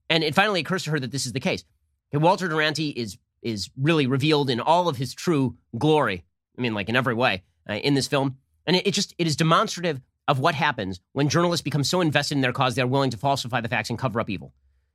[0.09, 1.63] And it finally occurs to her that this is the case.
[2.11, 6.25] Walter Duranty is is really revealed in all of his true glory.
[6.59, 8.37] I mean, like in every way uh, in this film,
[8.67, 12.35] and it, it just it is demonstrative of what happens when journalists become so invested
[12.35, 14.53] in their cause they're willing to falsify the facts and cover up evil.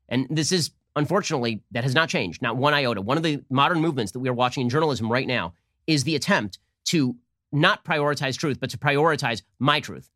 [0.09, 3.01] And this is unfortunately that has not changed, not one iota.
[3.01, 5.55] One of the modern movements that we are watching in journalism right now
[5.87, 7.17] is the attempt to
[7.51, 10.11] not prioritize truth, but to prioritize my truth.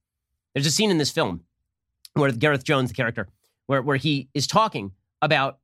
[0.55, 1.45] There's a scene in this film
[2.15, 3.29] where Gareth Jones, the character,
[3.67, 4.93] where, where he is talking
[5.23, 5.59] about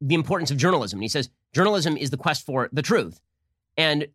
[0.00, 0.98] the importance of journalism.
[0.98, 3.20] And he says, journalism is the quest for the truth.
[3.76, 4.08] And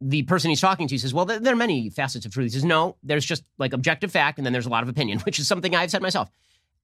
[0.00, 2.46] the person he's talking to says, well, there, are many facets of truth.
[2.46, 5.18] He says, no, there's just like objective fact, and then there's a lot of opinion,
[5.24, 6.30] which is something I've said myself.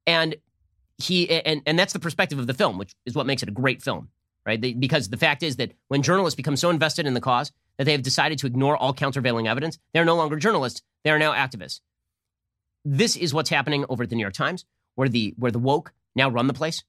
[0.06, 0.36] And
[0.98, 3.52] he and, and that's the perspective of the film, which is what makes it a
[3.52, 4.08] great film,
[4.46, 4.60] right?
[4.78, 7.92] Because the fact is that when journalists become so invested in the cause that they
[7.92, 11.80] have decided to ignore all countervailing evidence, they're no longer journalists; they are now activists.
[12.84, 14.64] This is what's happening over at the New York Times,
[14.96, 16.82] where the where the woke now run the place,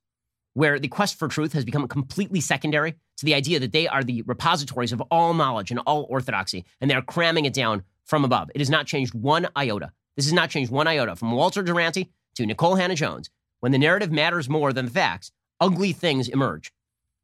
[0.53, 4.03] where the quest for truth has become completely secondary to the idea that they are
[4.03, 8.23] the repositories of all knowledge and all orthodoxy, and they are cramming it down from
[8.23, 8.49] above.
[8.53, 9.91] It has not changed one iota.
[10.15, 13.29] This has not changed one iota from Walter Duranty to Nikole Hannah Jones.
[13.59, 16.73] When the narrative matters more than the facts, ugly things emerge.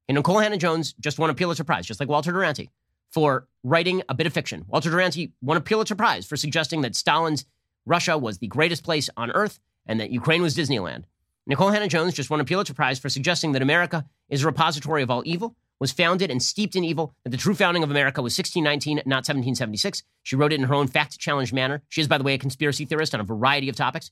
[0.08, 2.70] And Nikole Hannah Jones just won a Pulitzer Prize, just like Walter Duranty,
[3.12, 4.66] for writing a bit of fiction.
[4.68, 7.46] Walter Duranty won a Pulitzer Prize for suggesting that Stalin's
[7.86, 11.04] Russia was the greatest place on earth and that Ukraine was Disneyland.
[11.50, 15.02] Nikole Hannah Jones just won a Pulitzer Prize for suggesting that America is a repository
[15.02, 18.22] of all evil, was founded and steeped in evil, that the true founding of America
[18.22, 20.04] was 1619, not 1776.
[20.22, 21.82] She wrote it in her own fact challenged manner.
[21.90, 24.12] She is, by the way, a conspiracy theorist on a variety of topics.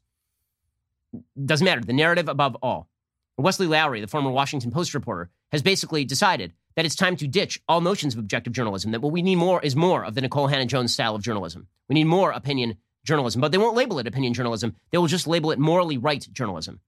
[1.45, 1.81] Doesn't matter.
[1.81, 2.89] The narrative above all.
[3.37, 7.61] Wesley Lowery, the former Washington Post reporter, has basically decided that it's time to ditch
[7.67, 10.49] all notions of objective journalism, that what we need more is more of the Nikole
[10.49, 11.67] Hannah Jones style of journalism.
[11.87, 14.75] We need more opinion journalism, but they won't label it opinion journalism.
[14.89, 16.79] They will just label it morally right journalism.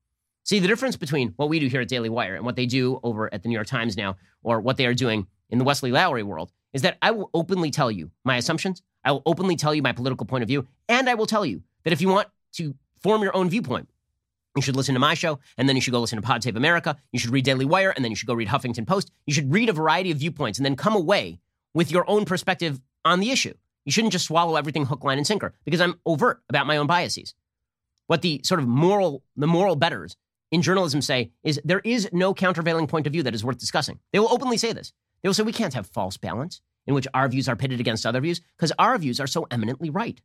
[0.49, 2.99] See, the difference between what we do here at Daily Wire and what they do
[3.03, 5.91] over at the New York Times now, or what they are doing in the Wesley
[5.91, 8.81] Lowery world, is that I will openly tell you my assumptions.
[9.05, 10.65] I will openly tell you my political point of view.
[10.87, 13.89] And I will tell you that if you want to form your own viewpoint,
[14.55, 16.55] you should listen to my show, and then you should go listen to Pod Save
[16.55, 16.97] America.
[17.11, 19.11] You should read Daily Wire, and then you should go read Huffington Post.
[19.27, 21.37] You should read a variety of viewpoints and then come away
[21.75, 23.53] with your own perspective on the issue.
[23.85, 26.87] You shouldn't just swallow everything hook, line, and sinker because I'm overt about my own
[26.87, 27.35] biases.
[28.07, 30.17] What the sort of moral, the moral betters
[30.51, 33.99] in journalism say is there is no countervailing point of view that is worth discussing.
[34.11, 34.93] They will openly say this.
[35.21, 38.05] They will say we can't have false balance in which our views are pitted against
[38.05, 40.21] other views because our views are so eminently right.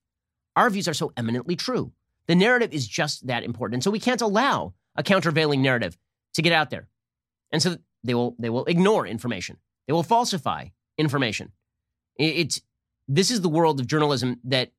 [0.56, 1.92] Our views are so eminently true.
[2.26, 3.74] The narrative is just that important.
[3.74, 5.98] And so we can't allow a countervailing narrative
[6.34, 6.88] to get out there.
[7.52, 9.58] And so they will they will ignore information.
[9.86, 10.66] They will falsify
[10.96, 11.52] information.
[12.16, 12.60] It's
[13.08, 14.70] this is the world of journalism that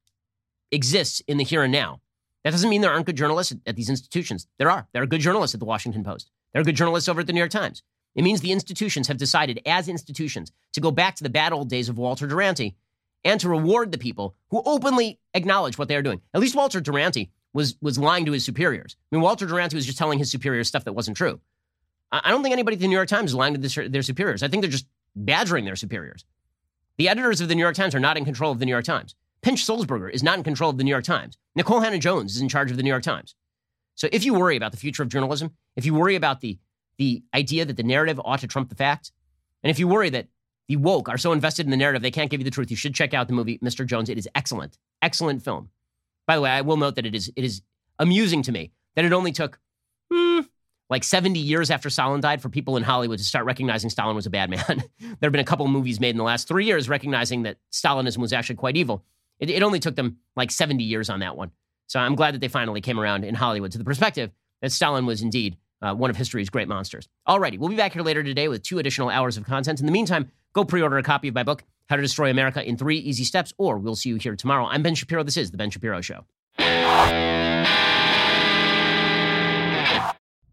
[0.71, 2.01] exists in the here and now.
[2.45, 4.47] That doesn't mean there aren't good journalists at, these institutions.
[4.59, 4.87] There are.
[4.93, 6.29] There are good journalists at the Washington Post.
[6.53, 7.81] There are good journalists over at the New York Times.
[8.13, 11.69] It means the institutions have decided, as institutions, to go back to the bad old
[11.69, 12.75] days of Walter Duranty
[13.23, 16.21] and to reward the people who openly acknowledge what they are doing.
[16.35, 18.95] At least Walter Duranty was, was lying to his superiors.
[19.11, 21.41] I mean, Walter Duranty was just telling his superiors stuff that wasn't true.
[22.11, 24.43] I don't think anybody at the New York Times is lying to their superiors.
[24.43, 24.85] I think they're just
[25.15, 26.23] badgering their superiors.
[26.97, 28.85] The editors of the New York Times are not in control of the New York
[28.85, 29.15] Times.
[29.45, 31.37] Pinch Sulzberger is not in control of the New York Times.
[31.55, 33.35] Nikole Hannah-Jones is in charge of the New York Times.
[33.93, 36.57] So if you worry about the future of journalism, if you worry about the,
[36.97, 39.11] the idea that the narrative ought to trump the facts,
[39.61, 40.29] and if you worry that
[40.67, 42.75] the woke are so invested in the narrative they can't give you the truth, you
[42.75, 43.85] should check out the movie Mr.
[43.85, 44.09] Jones.
[44.09, 45.69] It is excellent, excellent film.
[46.25, 47.61] By the way, I will note that it is it is
[47.99, 49.59] amusing to me that it only took
[50.11, 50.39] hmm,
[50.89, 54.25] like 70 years after Stalin died for people in Hollywood to start recognizing Stalin was
[54.25, 54.65] a bad man.
[54.99, 58.17] there have been a couple movies made in the last three years recognizing that Stalinism
[58.17, 59.05] was actually quite evil.
[59.39, 61.51] It, it only took them like 70 years on that one.
[61.87, 64.31] So I'm glad that they finally came around in Hollywood to the perspective
[64.61, 67.07] that Stalin was indeed uh, one of history's great monsters.
[67.27, 69.79] Alrighty, we'll be back here later today with two additional hours of content.
[69.79, 72.77] In the meantime, go pre-order a copy of my book, How to Destroy America in
[72.77, 74.65] Three Easy Steps, or we'll see you here tomorrow.
[74.65, 75.23] I'm Ben Shapiro.
[75.23, 76.25] This is The Ben Shapiro Show.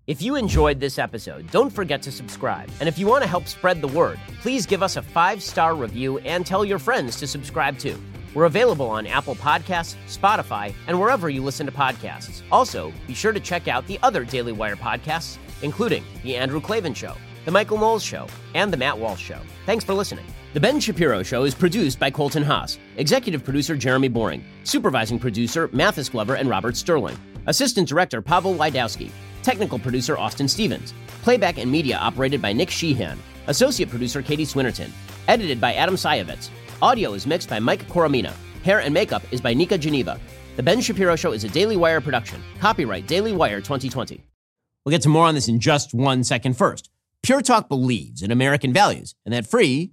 [0.09, 2.69] If you enjoyed this episode, don't forget to subscribe.
[2.81, 5.77] And if you want to help spread the word, please give us a five star
[5.77, 7.99] review and tell your friends to subscribe too.
[8.35, 12.43] We're available on Apple Podcasts, Spotify, and wherever you listen to podcasts.
[12.51, 16.95] Also, be sure to check out the other Daily Wire podcasts, including The Andrew Klavan
[16.95, 17.15] Show,
[17.45, 19.39] The Michael Knowles Show, and The Matt Walsh Show.
[19.67, 20.25] Thanks for listening.
[20.55, 25.69] The Ben Shapiro Show is produced by Colton Haas, executive producer Jeremy Boring, supervising producer
[25.73, 29.11] Mathis Glover and Robert Sterling, assistant director Pavel Wydowski,
[29.43, 34.91] technical producer Austin Stevens, playback and media operated by Nick Sheehan, associate producer Katie Swinnerton,
[35.29, 36.51] edited by Adam Sayevitz,
[36.83, 38.33] Audio is mixed by Mike Coromina.
[38.65, 40.19] Hair and makeup is by Nika Geneva.
[40.57, 42.43] The Ben Shapiro Show is a Daily Wire production.
[42.59, 44.21] Copyright Daily Wire 2020.
[44.85, 46.91] We'll get to more on this in just one second first.
[47.23, 49.93] Pure Talk believes in American values, and that free